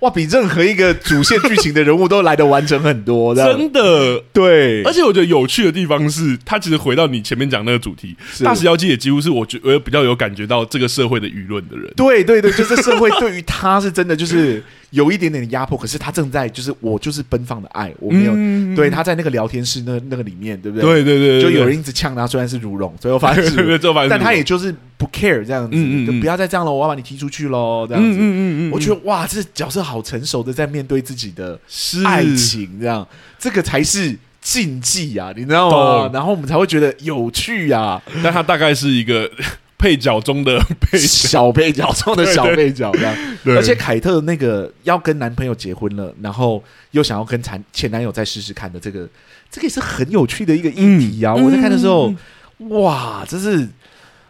[0.00, 4.22] 哇，比任何一个主线剧情的人物都来得完整很多， 真的。
[4.32, 11.90] 对，而且我觉得有趣的地方是，他其实回到你前面讲那个主题，大石妖姬也几乎是我觉我比较有感觉到这个社会的舆论的人。
[11.96, 14.62] 对对对，就是社会对于他是真的就是。
[14.96, 21.04] 有一点点的压迫，可是他正在就是我就是奔放的爱，我没有、嗯、对他在那个聊天室那那个里面，对不对？
[21.04, 23.78] 对对对，对，就有人一直呛他，虽然是如龙，最后发现是，
[24.08, 28.08] 但他也就是不 care 这样子，嗯嗯嗯就不要再这样了，我要把你踢出去喽，这样子。
[28.08, 31.60] 嗯嗯嗯嗯我觉得哇，这角色好成熟的在面对自己的
[32.06, 33.06] 爱情，这样
[33.38, 36.10] 这个才是禁忌啊，你知道吗？
[36.10, 39.30] 然后我们才会觉得有趣啊，但他大概是一个。
[39.78, 43.14] 配角中的配角小配角中的小配角，这样。
[43.44, 46.62] 而且凯特那个要跟男朋友结婚了，然后
[46.92, 49.08] 又想要跟前前男友再试试看的这个，
[49.50, 51.34] 这个也是很有趣的一个议题啊！
[51.36, 52.10] 嗯、我在看的时候，
[52.58, 53.68] 嗯、哇，这是，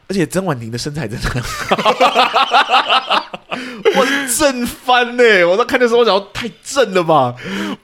[0.08, 3.22] 而且曾婉婷的身材真的很好。
[3.94, 5.44] 我震翻呢、欸！
[5.44, 7.34] 我在看的时候，我想太震了吧？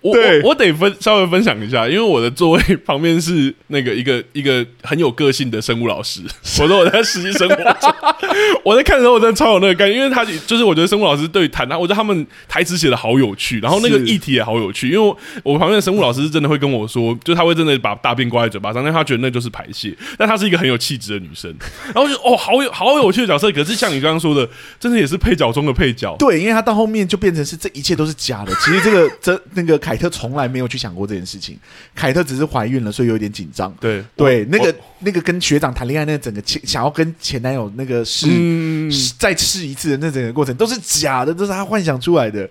[0.02, 6.20] 我我，我得分稍微分享一下，因为我的座位旁边是那个一个一个很有个性的生物老师。
[6.60, 7.94] 我说我在实习生活中，
[8.64, 14.90] 我在看的时候，我真的超有那个感觉，因为他就是我觉得生物老师对谈他，我觉得他们台词写的好有趣，然后那个议题也好有趣。
[14.90, 19.96] 因为我，我旁边的生物老师是真的会跟我说，就他会真的把大便挂在嘴巴上，但他觉得那就是排泄。
[20.18, 21.54] 但她是一个很有气质的女生，
[21.94, 23.50] 然后就哦，好有好有趣的角色。
[23.50, 24.48] 可是像你刚刚说的，
[24.78, 26.14] 真的也是配角中的配角。
[26.18, 28.52] 对，因为他到后面就变成是这一切都是假的。
[28.56, 31.58] 其实这个 这那个凯特从来没有去想过这件事情，
[31.94, 33.74] 凯特只是怀孕了，所以有点紧张。
[33.80, 42.48] 对对，那个那个跟学长谈恋爱，那个整个前想要跟前男友那个试、嗯、再试一次的那整个过程都是假的，都是他幻想出来的。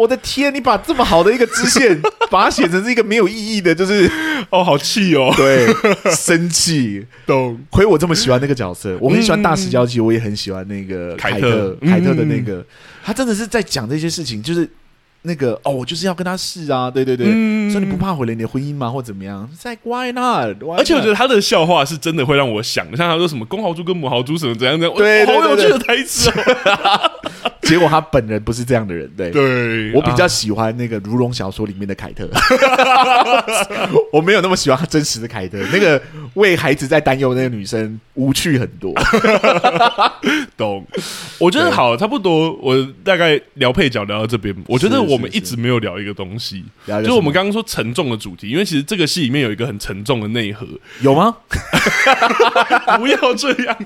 [0.00, 0.54] 我的天！
[0.54, 4.10] 你把这么好的一个支线， 把它写成是一个没有意义的，就是
[4.48, 5.66] 哦，好气哦，对，
[6.14, 7.58] 生气， 懂？
[7.68, 12.64] 亏我这么喜欢那个角色，我很喜欢大石交际，我也很喜欢那个凯特，凯特的那个，
[13.04, 14.66] 他真的是在讲这些事情，就是。
[15.22, 19.46] 那个哦，我就是要跟他试啊，对对对，嗯、说你不怕毁了你的婚姻吗，或怎么样？
[19.54, 20.56] 在 why not？
[20.78, 27.10] 而且我觉得他的笑话是真的会让我想，像他说什么公豪猪跟母豪猪什么怎样怎样，对，好有趣的台词哦。
[27.70, 32.28] 结果他本人不是这样的人，对，对，我比较喜欢那个如龙小说里面的凯特，
[34.12, 36.00] 我没有那么喜欢他真实的凯特，那个
[36.34, 38.94] 为孩子在担忧的那个女生无趣很多，
[40.56, 40.86] 懂？
[41.38, 45.00] 我觉得好，差不多，我大概聊配角聊到这边，我觉得。
[45.10, 50.64] 我们一直没有聊一个东西，就是我们刚刚说沉重的主题，因为其实这个戏里面有一个很沉重的内核，
[51.00, 51.34] 有吗？
[52.98, 53.76] 不要这样，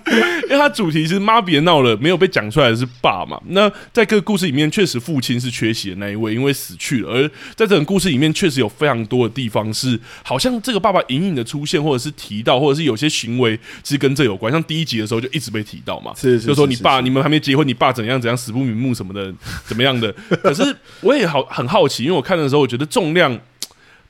[0.44, 3.40] 因为它主题是妈别闹了，没有被讲出来的是爸嘛。
[3.46, 7.10] 那在这个故事里面，确实父亲是缺席的那一位，因为死去了。
[7.10, 14.52] 而在这个故事里面，确实有非常多的地方是好像这个爸爸隐隐的出现，或者是提到，或者是有些行为是跟这有关。
[14.52, 19.32] 像第一集的时候就一直被提到嘛，是，是，是，是，就说你爸你们还没结婚，你爸怎样怎样死不瞑目什么的，
[19.64, 20.14] 怎么样的？
[20.42, 20.62] 可是
[21.00, 21.14] 我。
[21.14, 23.38] 我也好很好奇，因为我看的时候，我觉得重量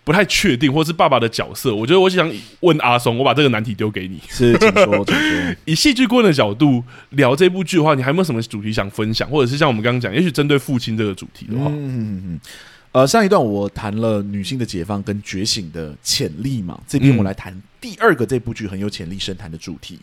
[0.05, 2.31] 不太确定，或是爸爸的角色，我觉得我想
[2.61, 5.57] 问阿松，我把这个难题丢给你，是，请说，请说。
[5.65, 12.41] 以戏剧顾问的角度聊这部剧的话，你还有没有什么主题想分享，或者是像我们刚刚讲，也许针对父亲这个主题的话，嗯嗯嗯，
[12.93, 19.99] 呃，上一段我谈了女性的解放跟觉醒的潜力嘛，这边我来谈第二个这部剧很有潜力深谈的主题。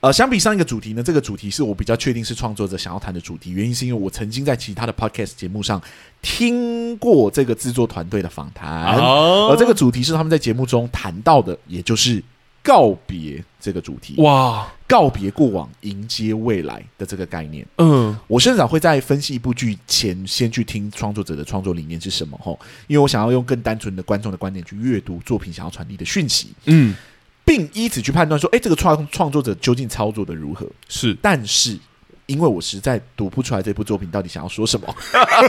[0.00, 3.50] 呃，相比上一个主题呢，这个主题是我比较确定是创作者想要谈的主题。
[3.50, 5.80] 原因是因为我曾经在其他的 podcast 节目上
[6.22, 12.22] 听过这个制作团队的访谈，而这个主题是他们在节目中谈到的，也就是
[12.62, 14.14] 告别这个主题。
[14.22, 17.66] 哇，告别过往，迎接未来的这个概念。
[17.76, 22.40] 嗯，我甚至会在分析一部剧前，先去听创作者的创作理念是什么。
[22.42, 26.54] 吼，因为我想要用更单纯的观众的观点去阅读作品想要传递的讯息。
[26.64, 26.96] 嗯。
[27.50, 30.64] 并以此去判断说，哎，这个创创作者究竟操作的如何？
[30.88, 31.76] 是，但是
[32.26, 34.94] 因为我实在读不出来这部作品到底想要说什么，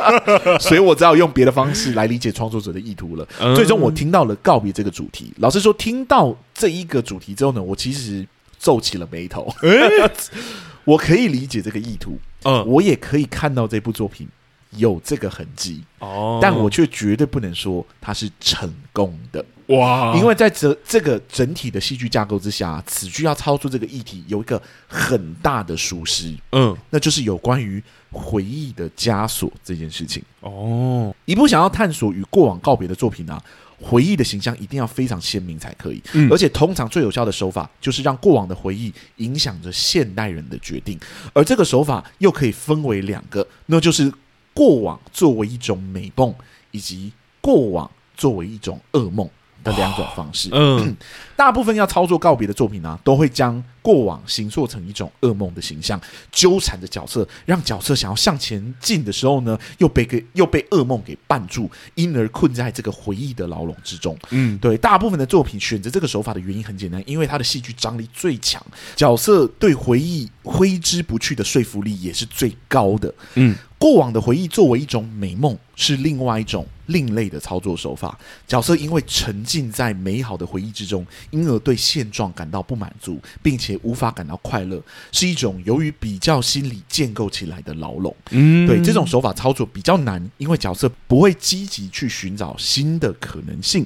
[0.59, 3.27] 所以我只好用别的方式来理解创作者的意图了。
[3.39, 5.31] 嗯、最终，我听到了告别这个主题。
[5.37, 8.27] 老实说，听到这一个主题之后呢，我其实
[8.57, 9.47] 皱起了眉头。
[9.61, 10.11] 欸、
[10.83, 14.27] 我可以理解这个意图，嗯，我也可以看到这部作品
[14.71, 19.45] 有这个痕迹哦，但我却绝对不能说它是成功的。
[19.67, 20.15] 哇！
[20.17, 27.81] 因为在这这个整体的戏剧架构之下，此剧要超出这个议题有一个很大的疏失，嗯，那就是有关于
[28.11, 30.21] 回忆的枷锁这件事情。
[30.41, 33.41] 哦，一部想要探索与过往告别的作品啊，
[33.79, 36.01] 回忆的形象一定要非常鲜明才可以。
[36.13, 40.99] 嗯，而且通常最有效的手法就是让过往的回忆影响着现代人的决定，
[41.33, 44.11] 而这个手法又可以分为两个，那就是
[44.53, 46.33] 过往作为一种美梦，
[46.71, 49.29] 以及过往作为一种噩梦。
[49.63, 50.95] 的两种方式，嗯，
[51.35, 55.99] 大部分要操作告别的作品呢、啊，都会将过往形塑成一种噩梦的形象，
[56.31, 64.17] 纠缠着角色，让角色想要向前进的时候呢，又被给又被噩梦给绊住，因而困在这个回忆的牢笼之中。
[64.29, 68.63] 嗯，对，大部分的作品选择这个手法的原因很简单，因为它的戏剧张力最强，
[68.95, 73.13] 角色对回忆挥之不去的说服力也是最高的。
[73.35, 73.55] 嗯。
[73.77, 78.17] 过往的回忆作为一种美梦，是另外一种另类的操作手法。
[78.47, 84.81] 角色因为沉浸在美好的回忆之中，因而对现状感到不满足，并且无法感到快乐，
[85.11, 88.15] 是一种由于比较心理建构起来的牢笼。
[88.31, 93.85] 嗯，对，这种手法操作比较难，因为角色不会积极去寻找新的可能性，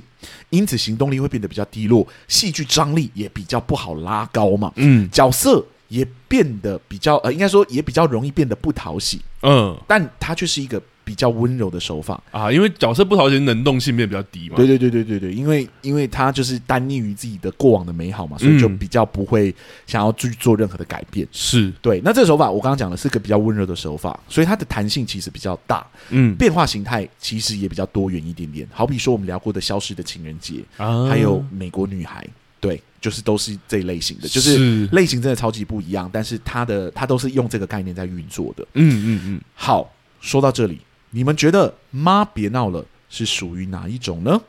[0.49, 4.71] 因此行动力会变得比较低落，戏剧张力也比较不好拉高嘛。
[4.75, 5.65] 嗯，角色。
[5.87, 14.57] 也变得比较呃，应该说也比较容易变得不讨喜，嗯，但它却是一个比较温柔的手法啊，因为角色不讨喜，能动性变比较低嘛。
[14.57, 19.53] 对对对对对对，因为因为他就是单溺于自己的过往的美好嘛，所以就比较不会
[19.85, 21.25] 想要去做任何的改变。
[21.31, 28.67] 是对，那这个手法我刚刚讲的是个比较温柔的手法，所以它的弹性其实比较大，嗯，变化形态其实也比较多元一点点。
[28.73, 32.21] 好比说我们聊过的《消失的情人节》啊，还有《美国女孩》。
[32.61, 38.65] 对，就是都是这一类型的，就是类型真的超级不一样，但是它的它都是用这个概念在运作的。
[38.73, 39.41] 嗯嗯嗯。
[39.53, 39.87] 好，
[40.19, 40.79] 说到这里，
[41.15, 44.41] 你们觉得“妈别闹了”是属于哪一种呢？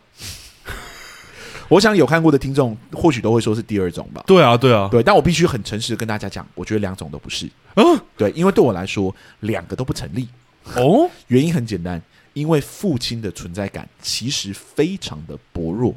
[1.70, 4.24] 我想有看过的听众或许都会说是第二种吧。
[4.26, 7.48] 对啊，对啊，对，但我必须很诚实的跟大家讲，我觉得两种都不是。
[7.76, 10.28] 嗯、啊，对，因为对我来说，两个都不成立。
[10.74, 12.02] 哦， 原因很简单，
[12.32, 15.94] 因为父亲的存在感其实非常的薄弱，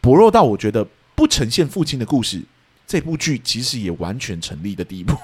[0.00, 0.86] 薄弱到我觉得。
[1.16, 2.42] 不呈现父亲的故事，
[2.86, 5.16] 这部剧其实也完全成立的地步。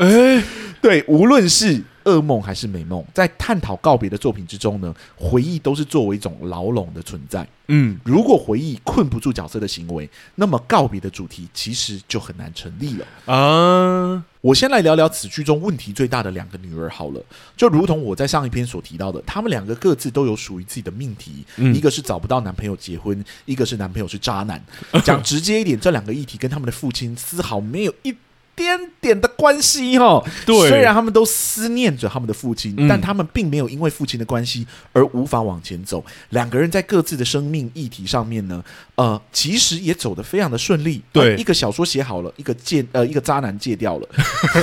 [0.00, 0.42] 哎，
[0.82, 7.46] 对，无论是噩梦还是美梦，在探讨告别的作品之中呢，回忆都是作为一种牢笼的存在。
[7.68, 14.24] 嗯，如果回忆困不住角色的行为，那么告别的主题其实就很难成立了啊。
[14.42, 17.24] 我先来聊聊此剧中问题最大的两个女儿好了，
[17.56, 24.62] 就如同我在上一篇所提到的，她们两个各自都有属于自己的命题，嗯、一个是找不到男朋友结婚，一个是男朋友是渣男。
[25.04, 28.14] 讲直接一点，这两个议题跟他们的父亲丝毫没有一
[28.54, 36.04] 点点的关系哈，对，虽然他们都思念着他们的父亲，嗯、但他们并没有因为父亲的关系而无法往前走。
[36.30, 38.62] 两个人在各自的生命议题上面呢，
[38.96, 41.02] 呃，其实也走得非常的顺利。
[41.12, 44.08] 对，一个小说写好了，一个戒呃一个渣男戒掉了，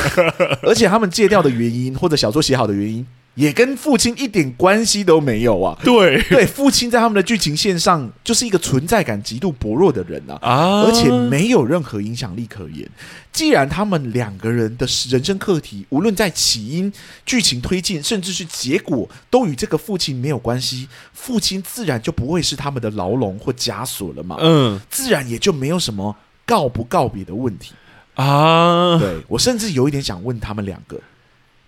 [0.63, 3.05] 而且他们戒掉的原因或者小说写好的原因。
[3.39, 5.79] 也跟父亲一点关系都没有啊！
[5.81, 12.85] 对对，父亲在他们的剧情线上就是一个存在感极度薄弱的人啊，啊，而且没有任何影响力可言。
[13.31, 16.91] 既然他们两个人的人生课题，无论在起因、
[17.25, 24.35] 剧情推进，甚至是结果，都与这个父亲没有关系，父亲自然就不会是他们的牢笼或枷锁了嘛。
[24.41, 26.13] 嗯，自然也就没有什么
[26.45, 27.71] 告不告别的问题
[28.15, 28.99] 啊。
[28.99, 30.99] 对，我甚至有一点想问他们两个。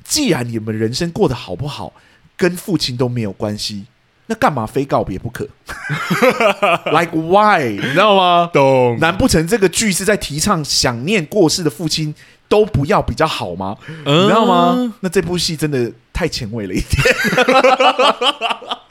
[0.04, 1.94] 既然你们人生过得好不好，
[2.38, 3.86] 跟父亲都没有关系，
[4.28, 5.48] 那干嘛非告别不可？
[6.92, 7.72] Like why？
[7.72, 8.50] 你知道吗？
[8.54, 8.98] 懂？
[9.00, 12.14] 难不成这个剧是在提倡想念过世的父亲
[12.48, 13.78] 都不要比较好吗？
[14.06, 14.94] 嗯、你知道吗？
[15.02, 17.02] 那这部戏真的太前卫了一点。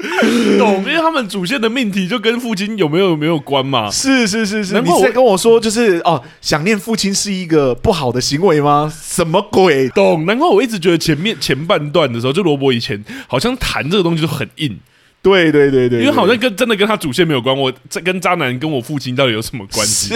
[0.58, 0.78] 懂？
[0.78, 3.90] 因为他们主线的命题就跟父亲有没有有没有关嘛？
[3.90, 8.92] 是是是是，你在跟我说就是哦，想念父亲是一个不好的行为吗？
[8.94, 9.88] 什么鬼？
[9.90, 10.24] 懂？
[10.26, 14.78] 难怪我一直觉得前面前半段的时候，就罗伯以前好像谈这个东西就很硬。
[15.22, 17.54] 对对对对，因为好像跟真的跟他主线没有关。
[17.54, 20.14] 我这跟渣男跟我父亲到底有什么关系？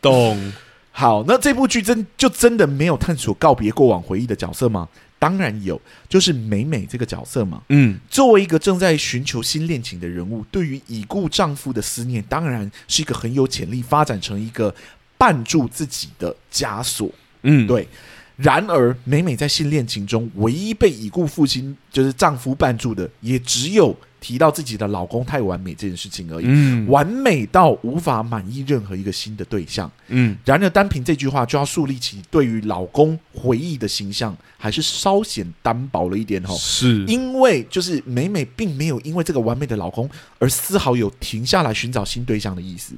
[0.00, 0.52] 懂？
[0.90, 4.88] 好，那这部剧真就真的没有探索告别过往回忆的角色吗？
[5.22, 7.62] 当然有，就是美美这个角色嘛。
[7.68, 14.74] 嗯，作为一个正在寻求新恋情的人物，对于已故丈夫的思念，当然是一个很有潜力发展成一个
[15.16, 17.08] 绊住自己的枷锁。
[17.42, 17.86] 嗯，对。
[18.34, 29.90] 然而，美美在新恋情中唯一被已故父亲就是丈夫绊住的，也只有提到自己的老公太完美这件事情而已，嗯完美到无法满意任何一个新的对象。
[30.08, 36.54] 嗯，然而，单凭这句话就要树立起对于老公回忆的形象，还是稍显单薄了一点哦。
[36.56, 40.08] 是因为就是美美并没有因为这个完美的老公
[40.38, 42.94] 而丝毫有停下来寻找新对象的意思。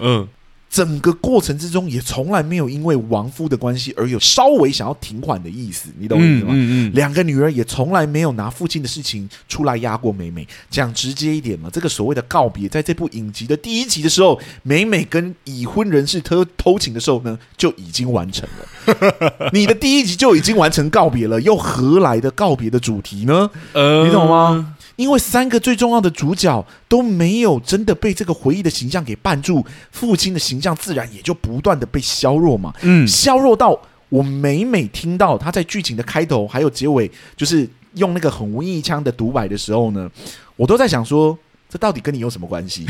[0.00, 0.28] 嗯。
[0.76, 6.50] 整个过程之中，也从来没有因为亡夫的关系而有稍微想要停缓的意思，你懂我意思吗？
[6.52, 10.46] 嗯嗯嗯、两个女儿也从来没有拿父亲的事情出来压过美美。
[10.68, 19.48] 讲直接一点嘛，这个所谓的告别，在这部影集的第一集的时候，美美跟已婚人士偷偷情的时候呢，就已经完成了。
[19.54, 23.50] 你的第一集就已经完成告别了，又何来的告别的主题呢？
[23.72, 24.75] 呃，你懂吗？
[24.96, 32.74] 因为三个最重要的主角都没有真的被这个回忆的形象给绊住，父亲的形象自然也就不断的被削弱嘛。
[32.82, 33.78] 嗯，削弱到
[34.08, 40.10] 我每每听到他在剧情的开头还有结尾，就是用那个很文艺腔的独白的时候呢，
[40.56, 41.38] 我都在想说。
[41.76, 42.86] 这到底跟你有什么关系？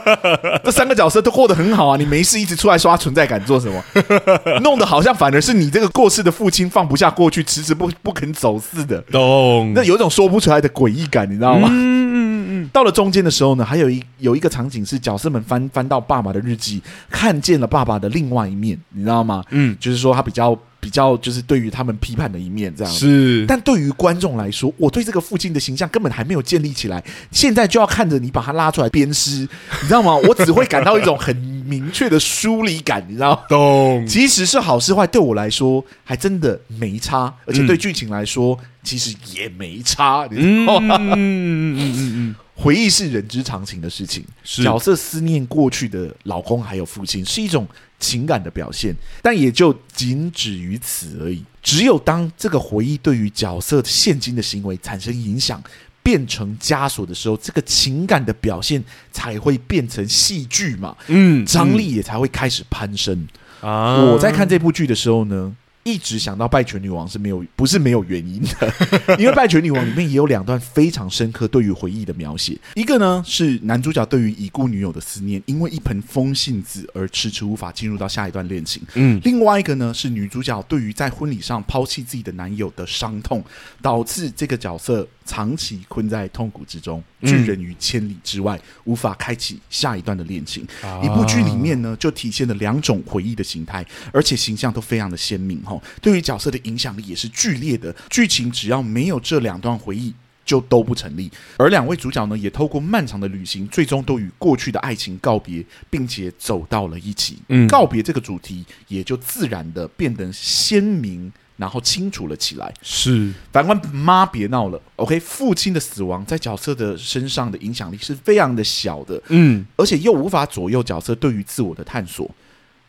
[0.64, 3.84] 这三个角色都过得很好啊，你没事一直出来刷存在感做什么？
[4.64, 8.98] 弄得好像反而是你这个过世的父亲放不下过去，迟迟不不肯走似的。
[9.12, 9.72] 懂？
[9.74, 11.68] 那有一种说不出来的诡异感，你知道吗？
[11.70, 12.68] 嗯嗯嗯。
[12.72, 19.44] 到了中间的时候呢，还有一有一个场景是角色们翻翻到爸爸的日记，看见了爸爸的另外一面，你知道吗？
[19.50, 20.56] 嗯，就是说他比较。
[20.84, 23.46] 比较就是对于他们批判的一面这样子，是。
[23.48, 29.48] 但对于观众来说，我对这个父亲的形象根本还没有建立起来，现在就要看着你把他拉出来鞭尸，
[29.80, 30.14] 你知道吗？
[30.14, 33.40] 我只会感到一种很明确的疏离感，你知道吗？
[33.48, 34.04] 懂。
[34.06, 40.98] 即使是好是坏，对我来说还真的没差，而且对剧情来说，嗯、其实也没差，你知道吗？
[41.00, 42.34] 嗯嗯嗯嗯嗯。
[42.54, 47.66] 回忆是人之常情的事情，角色思念过去的老公还有父亲是一种
[47.98, 51.44] 情感的表现，但也就仅止于此而已。
[51.62, 55.62] 只有当这个回忆对于角色现今的行为产生影响，
[56.02, 63.26] 变成枷锁的时候，这个情感的表现才会变成戏剧嘛，嗯，张力也才会开始攀升
[63.62, 63.96] 啊。
[64.04, 68.74] 我在看这部剧的时候呢，一直想到《败犬女王》是没有，不是没有原因的，
[69.18, 72.58] 因为《败犬女王》里面也有两段非常深刻对于回忆的描写。
[72.74, 78.82] 一个呢是男主角对于已故女友的思念，因为一盆风信子而迟迟无法进入到下一段恋情。
[78.94, 83.44] 嗯，另外一个呢是女主角对于在婚礼上抛弃自己的男友的伤痛，
[83.82, 90.66] 导致这个角色长期困在痛苦之中，拒人于千里之外，无法开启下一段的恋情。
[91.02, 95.80] 一部剧里面呢，就体现了两种回忆的形态，而且形象都非常的鲜明哈。
[96.02, 100.12] 对于角色的影响力也是剧烈的，剧情只要没有这两段回忆，
[100.44, 101.30] 就都不成立。
[101.56, 107.38] 而两位主角呢，也透过漫长的旅行，最终都与过去的爱情告别，并且走到了一起。
[107.48, 112.72] 嗯，告别这个主题也就自然的变得鲜明，然后清楚了起来。
[112.82, 114.80] 是，反观妈别闹了。
[114.96, 119.20] OK，父亲的死亡在角色的身上的影响力是非常的小的。
[119.28, 122.30] 嗯，而且又无法左右角色对于自我的探索，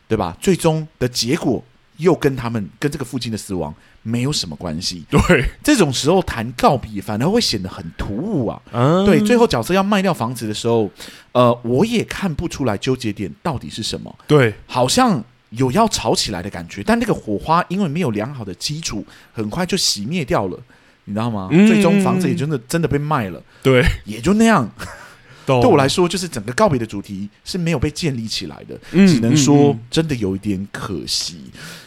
[0.08, 0.36] 对吧？
[0.40, 1.64] 最终的结果。
[1.98, 5.02] 又跟他们跟这个父亲的死亡没有什么关系。
[5.08, 8.60] 对，这种时候谈告别反而会显得很突兀啊。
[8.72, 10.90] 嗯，对，最后角色要卖掉房子的时候，
[11.32, 14.14] 呃，我也看不出来纠结点到底是什么。
[14.26, 20.58] 对，好像有要吵起来的感觉，但那个火花因为没有良好的基础，很快就熄灭掉了，
[21.04, 21.48] 你知道吗？
[21.52, 23.42] 嗯，最终房子也真的真的被卖了。
[23.62, 24.68] 对，也就那样。
[25.46, 31.40] 对我来说，就是整个告别的主题是没有被建立起来的，嗯、只能说真的有一点可惜。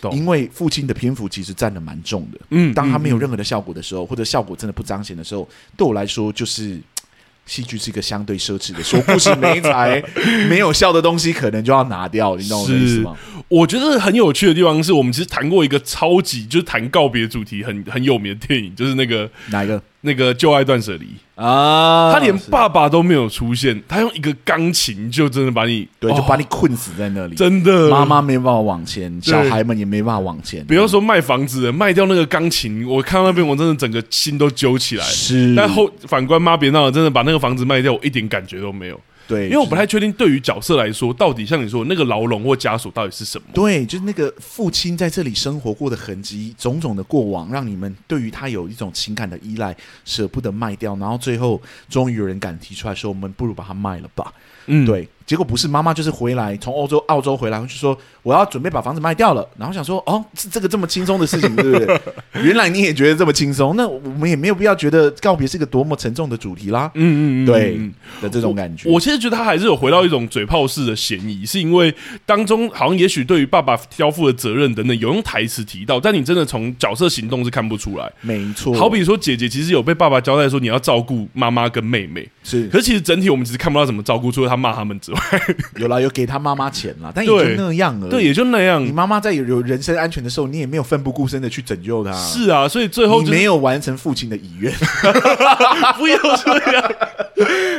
[0.03, 5.45] 嗯、因为父亲的篇幅其实占的蛮重的，嗯，当他没有任何的效果的时候，嗯、或者效果真的不彰显的时候，
[5.76, 6.80] 对我来说就是。
[7.49, 10.01] 戏剧是一个相对奢侈的，说故事没才
[10.47, 13.17] 没有效的东西，可能就要拿掉，你懂我的意思吗？
[13.47, 19.81] 我觉得很有趣的地方是我们其实谈过一个超级就是谈告别主题很很有名的电影，就是那个哪一个？
[20.01, 21.07] 那个旧爱断舍离。
[21.35, 30.65] 啊，他连爸爸都没有出现，他用一个钢琴就真的把你对，就把你困死在那里，真的，妈妈没办法往前，小孩们也没办法往前。
[30.65, 35.03] 不要说卖房子，卖掉那个钢琴，我看到那边我真的整个心都揪起来。
[35.05, 38.99] 是，但后反观妈别闹了，真的把那个房子卖掉，我一点感觉都没有。
[39.30, 43.47] 对，因为我不太确定，对于角色来说，到底像你说那个牢笼或枷锁到底是什么？
[43.53, 54.34] 对，就是那个父亲在这里生活过的痕迹，种种的过往，让你们对于他有一种情感的依赖，舍不得卖掉，然后最后终于有人敢提出来说，我们不如把它卖了吧。
[54.65, 55.07] 嗯，对。
[55.30, 59.47] 结果不是妈妈，就是回来从欧洲、澳洲回来，就说我要准备把房子卖掉了。
[59.59, 62.01] 然后想说，哦，是这个这么轻松的事情，对不对？
[62.41, 66.89] 原来你也觉得这么轻松，那我们也没有必要觉得告别是一个多么沉重的主题啦。
[66.95, 67.80] 嗯嗯嗯，对
[68.23, 68.89] 的这种感觉。
[68.89, 71.93] 我，我其实觉得他还是有回到一种嘴炮式的嫌疑，是因为
[72.25, 78.11] 当中好像也许对于爸爸交付的责任等等有用台词提到，但你真的从角色行动是看不出来。
[78.21, 85.19] 没错，好比说姐姐其实有被爸爸交代说你要照顾妈妈跟妹妹，是，可是其实整体我们其实看不到怎么照顾，除了他骂他们之外，
[85.75, 88.09] 有啦，有给他妈妈钱啦，但也就那样了。
[88.09, 88.83] 对，也就那样。
[88.83, 92.11] 你妈妈在有有人身安全的时候，你也没有奋不顾身的去拯救她。
[92.13, 94.73] 是啊，所以最后、就是、你没有完成父亲的遗愿，
[95.97, 96.91] 不要这样。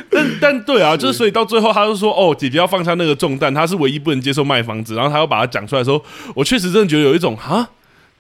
[0.09, 6.01] 但但对啊，就是所以到最后，他就说：“哦，姐姐要放下那个重担，她是唯一不能接受卖房子。”然后他又把它讲出来的时候，
[6.35, 7.69] 我确实真的觉得有一种哈。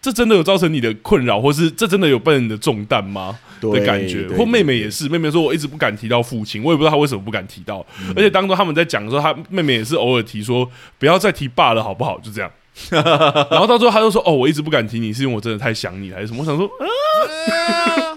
[0.00, 3.38] 这真的有造成你的困扰，或是这真的有被你的重担吗？
[3.60, 7.84] 的感觉，或妹妹也是，妹妹说我一直不敢提到父亲，我也不知道她为什么不敢提到。
[8.00, 10.66] 嗯、而且当中他们在讲的时候，她妹妹也是偶尔提说
[10.98, 12.18] 不要再提爸了，好不好？
[12.20, 12.50] 就这样。
[12.90, 18.06] 然后到最后，他就说：“哦，我一直不敢提你，是因为我真的太想你，还是什么？”我想说啊。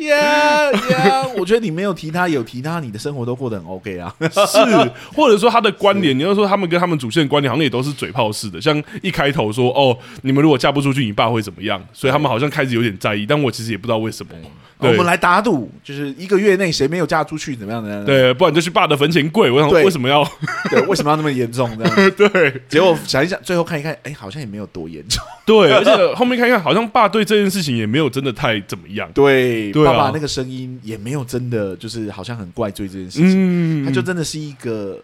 [0.00, 1.26] 呀呀！
[1.36, 4.14] 我觉得你没有提他，有提他，你的生活都过得很 OK 啊。
[4.20, 8.60] 是，或者说他的观点，你要说他们跟他们主线的观点，好像也都是嘴炮式的。
[8.60, 13.24] 像一开头说：“哦，你们如果嫁不出去，你爸会怎么样？”所以他们好像开始有点在意。
[13.26, 14.32] 但我其实也不知道为什么。
[14.78, 18.04] 我们来打赌，就是一个月内谁没有嫁出去，怎么样的？
[18.04, 19.50] 对，不然就去爸的坟前跪。
[19.50, 20.22] 我想说为什么要？
[20.68, 21.70] 对，为什么要那么严重？
[21.78, 22.62] 这样 对。
[22.68, 25.24] 结果想一想，最后看一看，哎，好像也没有多严重。
[25.46, 29.08] 对，而且后面看一看，好像爸对这件事情也没有真的太怎么样。
[29.14, 33.84] 对对，爸爸那个声音也没有真的就是好像很怪罪这件事情。
[33.84, 34.98] 他就真的是一个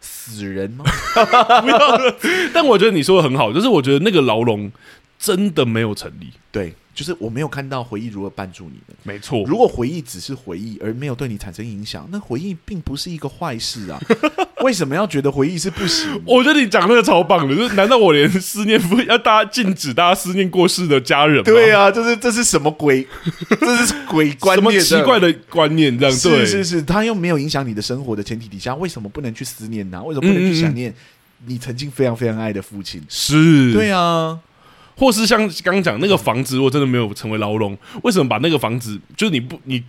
[0.00, 0.84] 死人吗？
[1.62, 2.14] 不要。
[2.52, 4.70] 但我觉得你说的很好，就是我觉得那个牢笼
[5.18, 6.30] 真的没有成立。
[6.50, 6.74] 对。
[6.96, 9.44] 就是我没有看到回忆如何绊住你们，没错。
[9.46, 14.00] 如果回忆只是回忆，而没有对你产生影响，那回忆并不是一个坏事啊。
[14.64, 16.18] 为什么要觉得回忆是不行？
[16.24, 21.42] 我觉得你讲那个超棒的，就是难道我连思念不要大家禁止大家思念过世的家人吗？
[21.44, 23.06] 对啊，就是这是什么鬼？
[23.60, 24.80] 这是鬼观念？
[24.80, 25.96] 什么奇怪的观念？
[25.98, 30.02] 这样是是是，他又没有影响你的生活的前提底下，为什么不能去思念呢？
[30.02, 30.92] 为什么不能去想念
[31.44, 33.02] 你曾经非常非常爱的父亲？
[33.10, 34.40] 是，对啊。
[34.96, 39.80] 或是像刚刚讲那个房子，如果真的没有成为牢笼，为什么把那个房子，就是你不你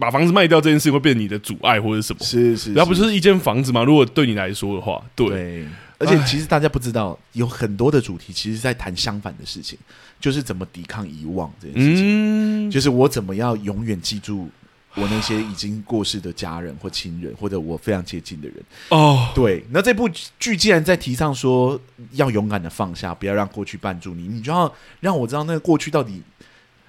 [0.00, 2.24] 把房子卖掉这件事会变成你的阻碍或者什么？
[2.24, 3.84] 是是，然后不是一间房子吗？
[3.84, 5.28] 如果对你来说的话，对。
[5.28, 5.66] 对，
[5.98, 9.78] 而且其实大家不知道，有很多的主题其实在谈相反的事情，
[10.20, 14.48] 就是怎么抵抗遗忘这件事情，嗯，就是我怎么要永远记住。
[14.96, 18.56] 我那些已经过世的家人或亲人，或者我非常接近的人
[18.88, 20.08] 哦，对，那这部
[20.38, 21.78] 剧既然在提倡说
[22.12, 26.22] 要勇敢的放下，不要让过去绊住你，你就要让我知道那个过去到底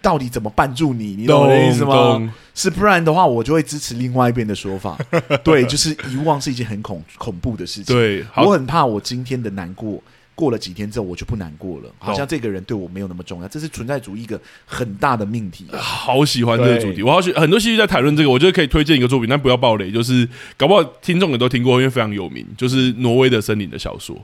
[0.02, 2.34] 到底怎么绊住你，你懂我的意思吗？
[2.56, 4.98] 是不然的话，我就会支持另外一边的说法。
[5.44, 7.96] 对，就是遗忘是一件很恐恐怖的事情。
[7.96, 10.02] 对，我很怕我今天的难过。
[10.38, 13.48] 过了几天之后，我就不难过了，好像这个人对我没有那么重要。
[13.48, 15.66] 这是存在主义一个很大的命题。
[15.74, 18.30] 好喜欢这个主题，我好喜很多戏剧在谈论这个。
[18.30, 24.16] 我觉得可以推荐一个作品，但不要暴雷，就是搞不好听众也都听过，因为非常有名，就是挪威的森林的小说。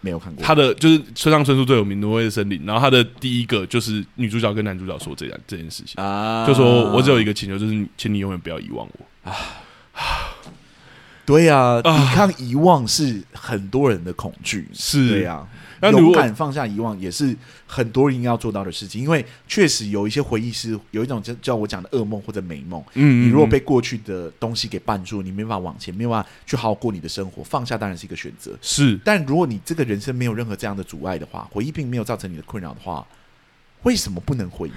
[0.00, 0.44] 没有看过。
[0.44, 2.60] 他的就是村上春树最有名，挪威的森林。
[2.64, 9.36] 然后他的第一个就是女主角跟男主角说这样这件事情啊，就说我只有一个请求，就是请你永远不要遗忘我啊。
[11.32, 15.36] 对呀、啊，抵抗遗忘是很多人的恐惧，是对呀、
[15.80, 15.90] 啊。
[15.90, 17.34] 勇敢放下遗忘也是
[17.66, 22.80] 很多人要做到的事情，因为确实有一些回忆是有一种叫叫我讲的噩梦或者美梦。
[22.94, 27.42] 嗯，嗯，你如果被过去的东西给绊住，你没办法往前，没办法去好好过你的生活。
[27.42, 29.00] 放下当然是一个选择，是。
[29.02, 33.04] 但如果你这个人生没有任何这样的阻碍的话，回忆并没有造成你的困扰的话。
[33.82, 34.74] 为什么不能回应？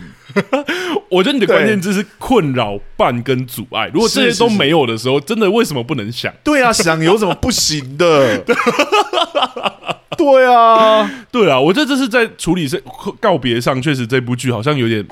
[1.10, 3.90] 我觉得你的关键字是困扰、绊跟阻碍。
[3.94, 6.34] 如果这些都没有的时候，真的为什么不能想？
[6.44, 8.44] 对啊，想有什么不行的？
[10.18, 12.82] 对啊，对啊，我觉得这是在处理这
[13.19, 15.06] 告别上，确实这部剧好像有点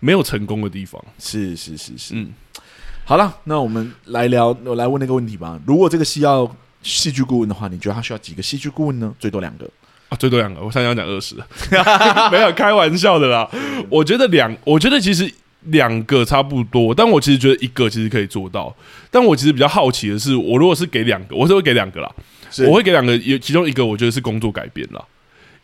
[0.00, 1.02] 没有成功的地方。
[1.18, 2.30] 是是是是，嗯，
[3.04, 5.58] 好了，那我们来聊，我来问那个问题吧。
[5.66, 9.12] 如果这个戏要戏剧顾问的话，你觉得他需要几个戏剧顾问呢？
[9.18, 9.68] 最多两个。
[10.18, 11.34] 最多两个，我三要讲二十，
[12.30, 13.48] 没有开玩笑的啦。
[13.88, 15.32] 我觉得两，我觉得其实
[15.66, 18.74] 两个差不多，但我其实觉得一个其实可以做到。
[19.10, 22.10] 但我其实比较好奇的是，我如果是给两个，我是会给两个啦，
[22.66, 25.02] 我会给两个，有其中一个我觉得是工作改变啦。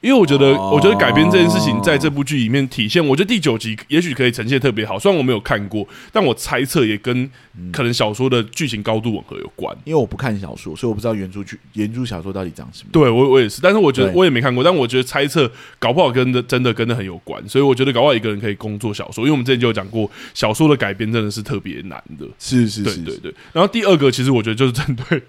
[0.01, 4.97] 因为我觉得，我觉得改编这件事情在这部剧里面体现，我觉得第九集也许可以呈现特别好。
[4.97, 7.29] 虽然我没有看过，但我猜测也跟
[7.73, 9.77] 可能小说的剧情高度吻合有关。
[9.85, 12.91] 因为我不看小说，所以我不知道原著剧、原著小说到底长什么。
[12.93, 15.51] 对，我我也是，但是我觉得我也没看过，但我觉得猜测
[15.81, 17.43] 搞不好跟的真的跟的很有关。
[17.49, 22.25] 所以我觉得搞不好一个人可以工作小说，因为我们之前就有讲过，小说的改编真的是特别难的。
[22.39, 23.35] 是是是，对对对。
[23.53, 25.23] 然后第二个，其实我觉得就是针对。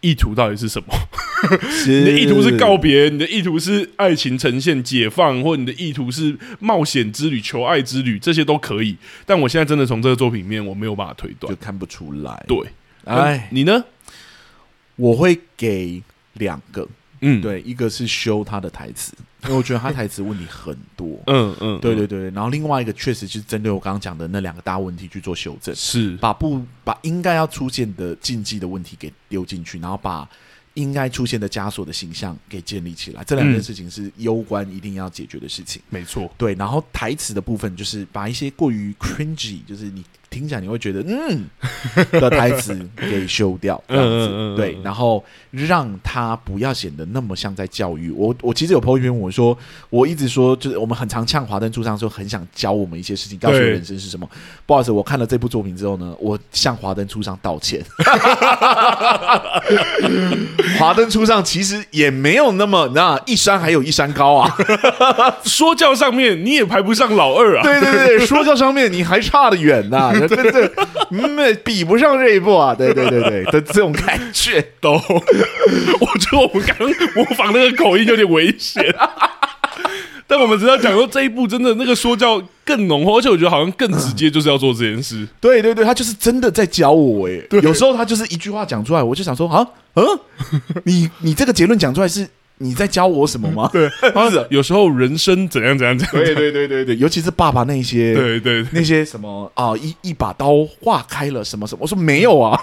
[0.00, 0.94] 意图到底是什么？
[1.86, 8.96] 你的意图是告别，你的意图是爱情呈现解放，或你的意图是冒险之旅、求爱之旅，这些都可以。
[9.24, 12.44] 但我现在真的从这个作品里面，我没有办法推断，就看不出来。
[12.48, 12.58] 对，
[13.04, 13.84] 哎，你呢？
[14.96, 16.02] 我会给
[16.34, 16.86] 两个，
[17.22, 19.14] 嗯，对，一个是修他的台词，
[19.44, 21.18] 因为我觉得他台词问题很多。
[21.26, 22.30] 嗯嗯，对对对。
[22.30, 30.28] 然后另外一个确实就是针对我刚刚讲的那两个大问题去做修正，是把不把应该要出现的禁忌的问题给丢进去，然后把。
[30.74, 35.82] 应该出现的枷锁的形象给建立起来，这两件事情是攸关一定要解决的事情。
[35.90, 36.54] 没错，对。
[36.54, 41.44] 然后台词的部分就是把一些过于 cringy，就是你听起来你会觉得嗯
[42.12, 44.54] 的台词 给修掉，这样子。
[44.56, 48.32] 对，然后让他不要显得那么像在教育我。
[48.40, 49.56] 我其实有 po 一篇我说，
[49.90, 54.28] 我一直说就是我们很常呛华灯初上说很想教我们一些事情，告诉我人生是什么。
[54.64, 57.84] 不好意思，我看了这部作品之后呢，我向华灯初上道歉。
[60.78, 64.56] 华灯初上其实也没有那么那一山还有一山高啊，
[65.44, 70.72] 说教上面你也排不上老二啊，对对对，说教上面你还差得远呐、啊，真的，
[71.10, 78.82] 嗯，比不上这一步啊，对对对对的这种感觉都，我觉得我们刚模仿那个口音有点危险。
[80.26, 85.26] 但我们只要讲说这一步真的那个说教更浓厚，而且我觉得好像更直接，就是要做这件事。
[85.40, 90.04] 对对对，他就是真的在教我哎，有时候他就是一句话讲出来，我就想说啊，嗯，
[90.84, 92.28] 你你这个结论讲出来是。
[92.62, 93.68] 你在教我什么吗？
[93.72, 93.88] 对，
[94.30, 96.14] 是有时候人生怎样怎样怎样。
[96.14, 101.78] 对对对对对，尤其是爸爸那些， 对对那些什么啊，一一把刀划开了什么什么。
[101.80, 102.60] 我说没有啊，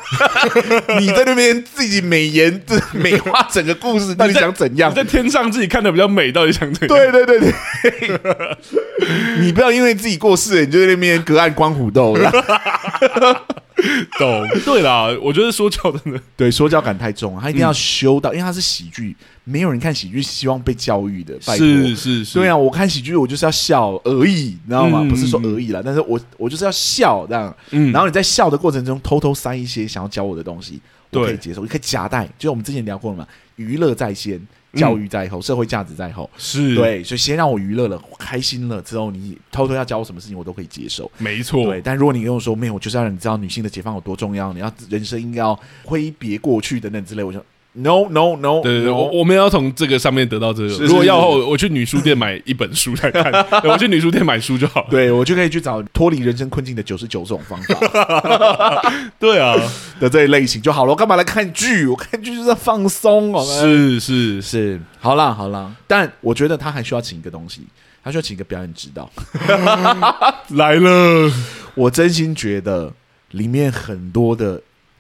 [1.00, 2.62] 你在那边自己美言
[2.94, 4.94] 美化整个故事，到底想怎样？
[4.94, 6.96] 在天上自己看的比较美，到底想怎样？
[6.96, 8.58] 对对对对，
[9.42, 12.16] 你不要因为自己过世，你就在那边隔岸观虎斗。
[14.18, 14.48] 懂？
[14.66, 19.16] 对啦，我觉得说教真的 对说教感太重了，他一定要修到，因为他是喜剧。
[19.44, 25.00] 没有人看喜剧希望被教育的，拜托，是是是，对啊，我看喜剧我就是要笑而已，你知道吗？
[25.04, 30.82] 嗯、不是说而已啦，但是我我就是要笑这样，嗯，然后你在笑的过程中偷偷塞一些想要教我的东西，
[31.12, 33.26] 我可以接受，你可以夹带，就我们之前聊过了嘛，
[33.56, 34.38] 娱乐在先，
[34.78, 41.82] 教育在后，嗯、社会价值在后，是对，所以先让我娱乐了，开心了之后，你偷偷要教我什么事情，我都可以接受，没错，对。
[41.82, 47.44] 但如果你跟我说没有，我就是要让你知道女性的解放有多重要，你要人生应该要挥别过去等等之类，我就。
[47.74, 50.70] No no no，对对对，我我们要从这个上面得到这个。
[50.86, 53.32] 如果要后，我去女书店买一本书来看。
[53.70, 54.88] 我去女书店买书就好了。
[54.90, 58.82] 对，我就可以去找脱离人生困境的九十九种方法。
[59.20, 59.56] 对啊，
[60.00, 60.92] 的这一类型就好了。
[60.92, 61.86] 我干嘛来看剧？
[61.86, 63.44] 我看剧就是在放松哦。
[63.46, 67.62] 是是是，好啦好啦，但我觉得他还需要请一个东西，
[68.04, 69.08] 他需要请一个表演指导。
[70.50, 71.32] 来了，
[71.76, 72.92] 我真心觉得
[73.30, 74.60] 里面很多的。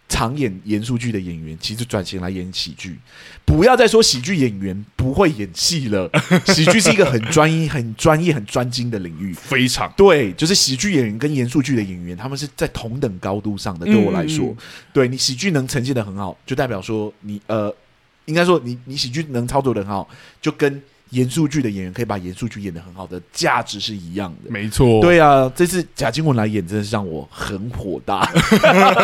[0.09, 2.97] 常演严肃剧的演员，其实转型来演喜剧。
[3.45, 6.09] 不要再说喜剧演员不会演戏了，
[6.47, 9.33] 喜剧是一个很专一、很专业、很专精的领域。
[9.33, 13.85] 非常对，就是喜剧演员跟严肃剧的演员，他们是在同等高度上的。
[13.85, 14.57] 对我来说，嗯嗯
[14.93, 17.73] 对你喜剧能呈现的很好，就代表说你呃，
[18.25, 20.07] 应该说你你喜剧能操作的很好，
[20.41, 20.81] 就跟。
[21.11, 25.01] 严肃剧的演员可以把严肃剧演得很好的价值是一样的，没错。
[25.01, 28.25] 对啊，这次贾静雯来演，真的是让我很火大。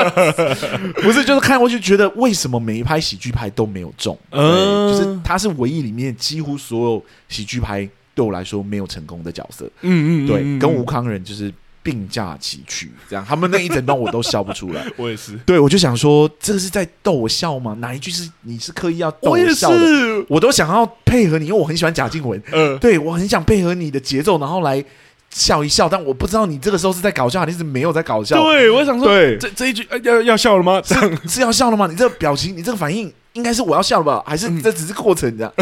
[1.01, 4.17] 不是，就是看过去觉得为什么每一拍喜剧拍都没有中？
[4.31, 9.65] 嗯，就是他是唯一里面几乎所有喜剧拍对我来说没有成功的角色。
[9.81, 11.53] 嗯嗯，对，跟吴康仁就是。
[11.83, 14.83] 并驾齐驱，这样他们那一整段我都笑不出来。
[14.95, 17.75] 我也是，对我就想说，这个是在逗我笑吗？
[17.79, 19.75] 哪一句是你是刻意要逗我笑的？
[19.75, 22.41] 我，也是我都想要配合你，因为我很喜欢贾静雯。
[22.53, 24.83] 嗯、呃，对我很想配合你的节奏，然后来
[25.29, 25.89] 笑一笑。
[25.89, 28.41] 但我不知道你这个时候是在搞笑，还是没有在搞笑。
[28.41, 30.81] 对，我想说，对这这一句要要笑了吗？
[30.83, 30.95] 是，
[31.27, 31.87] 是要笑了吗？
[31.87, 33.11] 你这个表情，你这个反应。
[33.33, 34.23] 应该是我要笑了吧？
[34.25, 35.53] 还是这只是过程这样？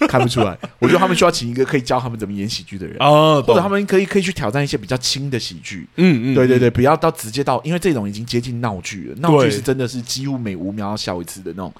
[0.00, 0.56] 嗯、 看不出来。
[0.78, 5.88] 我觉得他们需要请一个可以教他们怎么演喜剧的人哦，或者他们可以可以去挑战一些比较轻的喜剧。
[5.96, 9.16] 嗯嗯，对对对，不要到直接到，因为这种已经接近闹剧了。
[9.20, 11.72] 闹剧是真的是几乎每五秒要笑一次的那种。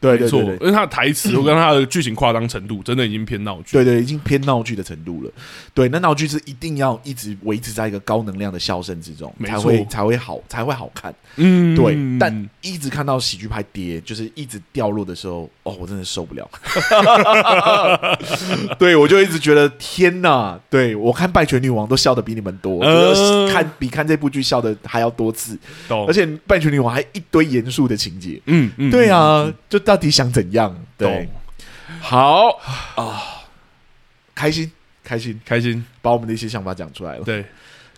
[0.00, 3.72] 对，对，错，对，因为他的台词跟他的剧情夸张程度，真的已经偏闹剧。
[3.72, 5.30] 对，对对，已经偏闹剧的程度了。
[5.74, 11.12] 对，那闹剧是一定要一直维持在一个高能量的笑声之中，才会才会好，才会好看。
[11.34, 11.98] 嗯，对。
[12.20, 16.48] 但一直看到喜剧拍跌，就是一直掉落的时候，哦，我真的受不了。
[18.78, 20.56] 对，我就一直觉得天哪！
[20.70, 25.58] 对，我看《败犬女王》都笑的比你们多，呃、看比看这部剧笑的还要多次。
[25.88, 28.40] 懂而且《败犬女王》还一堆严肃的情节。
[28.46, 29.87] 嗯嗯，对啊，嗯、就。
[29.88, 30.76] 到底想怎样？
[30.98, 31.26] 对，
[31.98, 32.48] 好。
[32.94, 33.42] 啊，
[34.34, 34.70] 开心，
[35.02, 37.24] 开心，开心，把我们的一些想法讲出来了。
[37.24, 37.42] 对，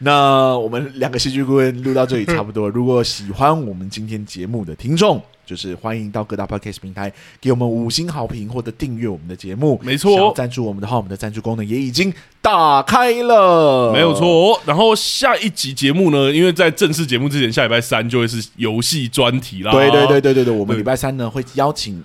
[0.03, 2.69] 那我们两个戏剧顾问录到这里差不多。
[2.71, 9.81] 如果喜欢我们今天节目的听众，就是欢迎到各大 Podcast 平台给我们五星好评或者订阅我们的节目。
[9.83, 13.93] 没错，赞助我们的话，我们的赞助功能也已经打开了。
[13.93, 14.61] 没有错。
[14.65, 19.71] 然后下一集节目呢，因为在正式节目之前，下礼拜三就会是游戏专题啦。
[19.73, 22.03] 对对对对对对，我们礼拜三呢会邀请。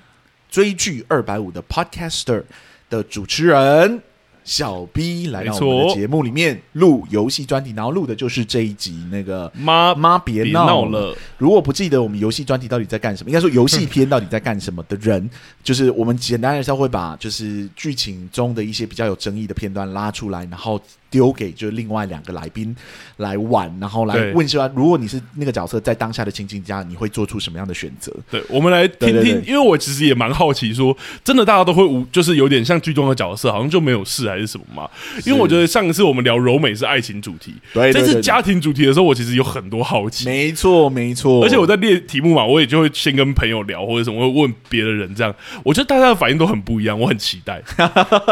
[0.48, 2.44] 追剧二百五的 Podcaster
[2.90, 4.02] 的主持人。
[4.46, 11.14] 小 B 来到我们的节目里面录游戏专题，然后录的就是这一集那个妈妈别闹了。
[11.38, 15.30] 如果不记得我们游戏专题到底在干什么，应该说 游戏片到底在干什么的人，
[15.64, 20.80] 就是我们简单来说会把就是剧情中的一些比较有争议的片段拉出来，然后。
[21.10, 22.76] 丢给就是另外两个来宾
[23.18, 28.12] 来玩，然后来问说：如果你是那个角色，在当下的情境下，你会做出什么样的选择？
[28.30, 34.90] 对，我们来听听，因为我其实也蛮好奇说，说真的，大家都会无，就是有点像剧中的角色，好像就没有事还是什么嘛？
[35.26, 40.26] 因为我觉得上一次我们聊柔美是爱情主题，对，这次家庭主题的时候，我其实有很多好奇。
[40.26, 41.44] 没错，没错。
[41.44, 45.34] 而且我在列题目嘛，我也就会先跟朋友聊或者什么，会问别的人这样。
[45.64, 47.62] 我觉得大家的反应都很不一样，我很期待。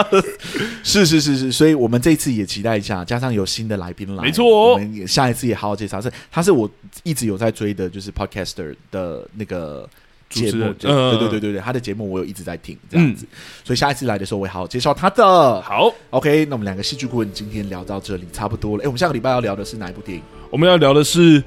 [0.83, 2.73] 是是是是，所以我们这次也期待。
[2.73, 6.01] 一下，加上有新的来宾来，没错，我们也下一次也好好介绍。
[6.01, 6.69] 是，他是我
[7.03, 9.87] 一直有在追的，就是 Podcaster 的那个
[10.27, 13.27] 节目，对对对对对，他的节目我有一直在听，这样子。
[13.63, 15.61] 所以下一次来的时候，我也好好介绍他的。
[15.61, 18.83] 好，OK，那我们两个戏剧顾问今天聊到这里差不多了。
[18.83, 20.23] 哎，我们下个礼拜要聊的是哪一部电影？
[20.49, 21.43] 我们要聊的是。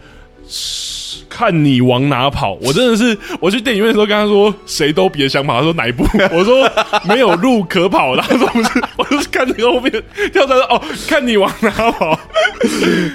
[1.29, 2.59] 看你往哪跑！
[2.63, 5.59] 我真的是，我去电影院的时候跟他说，谁都别想跑。
[5.59, 6.05] 他说哪一部？
[6.33, 6.69] 我说
[7.05, 8.17] 没有路可跑。
[8.17, 9.93] 他说不是， 我就是看你后面
[10.33, 12.19] 跳出来说哦，看你往哪跑。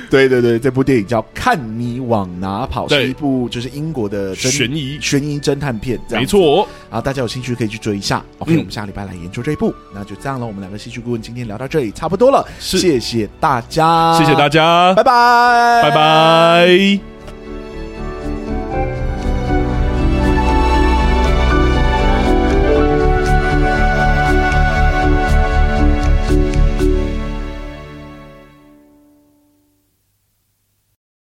[0.10, 6.68] 对对对，这部电影叫《看你往哪跑》，是一部就是英国的悬疑悬疑侦探片，没错。
[6.90, 8.24] 啊，大家有兴趣可以去追一下。
[8.40, 9.74] OK，我们下礼拜来研究这一部。
[9.94, 17.21] 那就这样了，我们两个戏剧顾问今天聊到这里差不多了，谢谢大家，谢谢大家，拜拜，拜拜。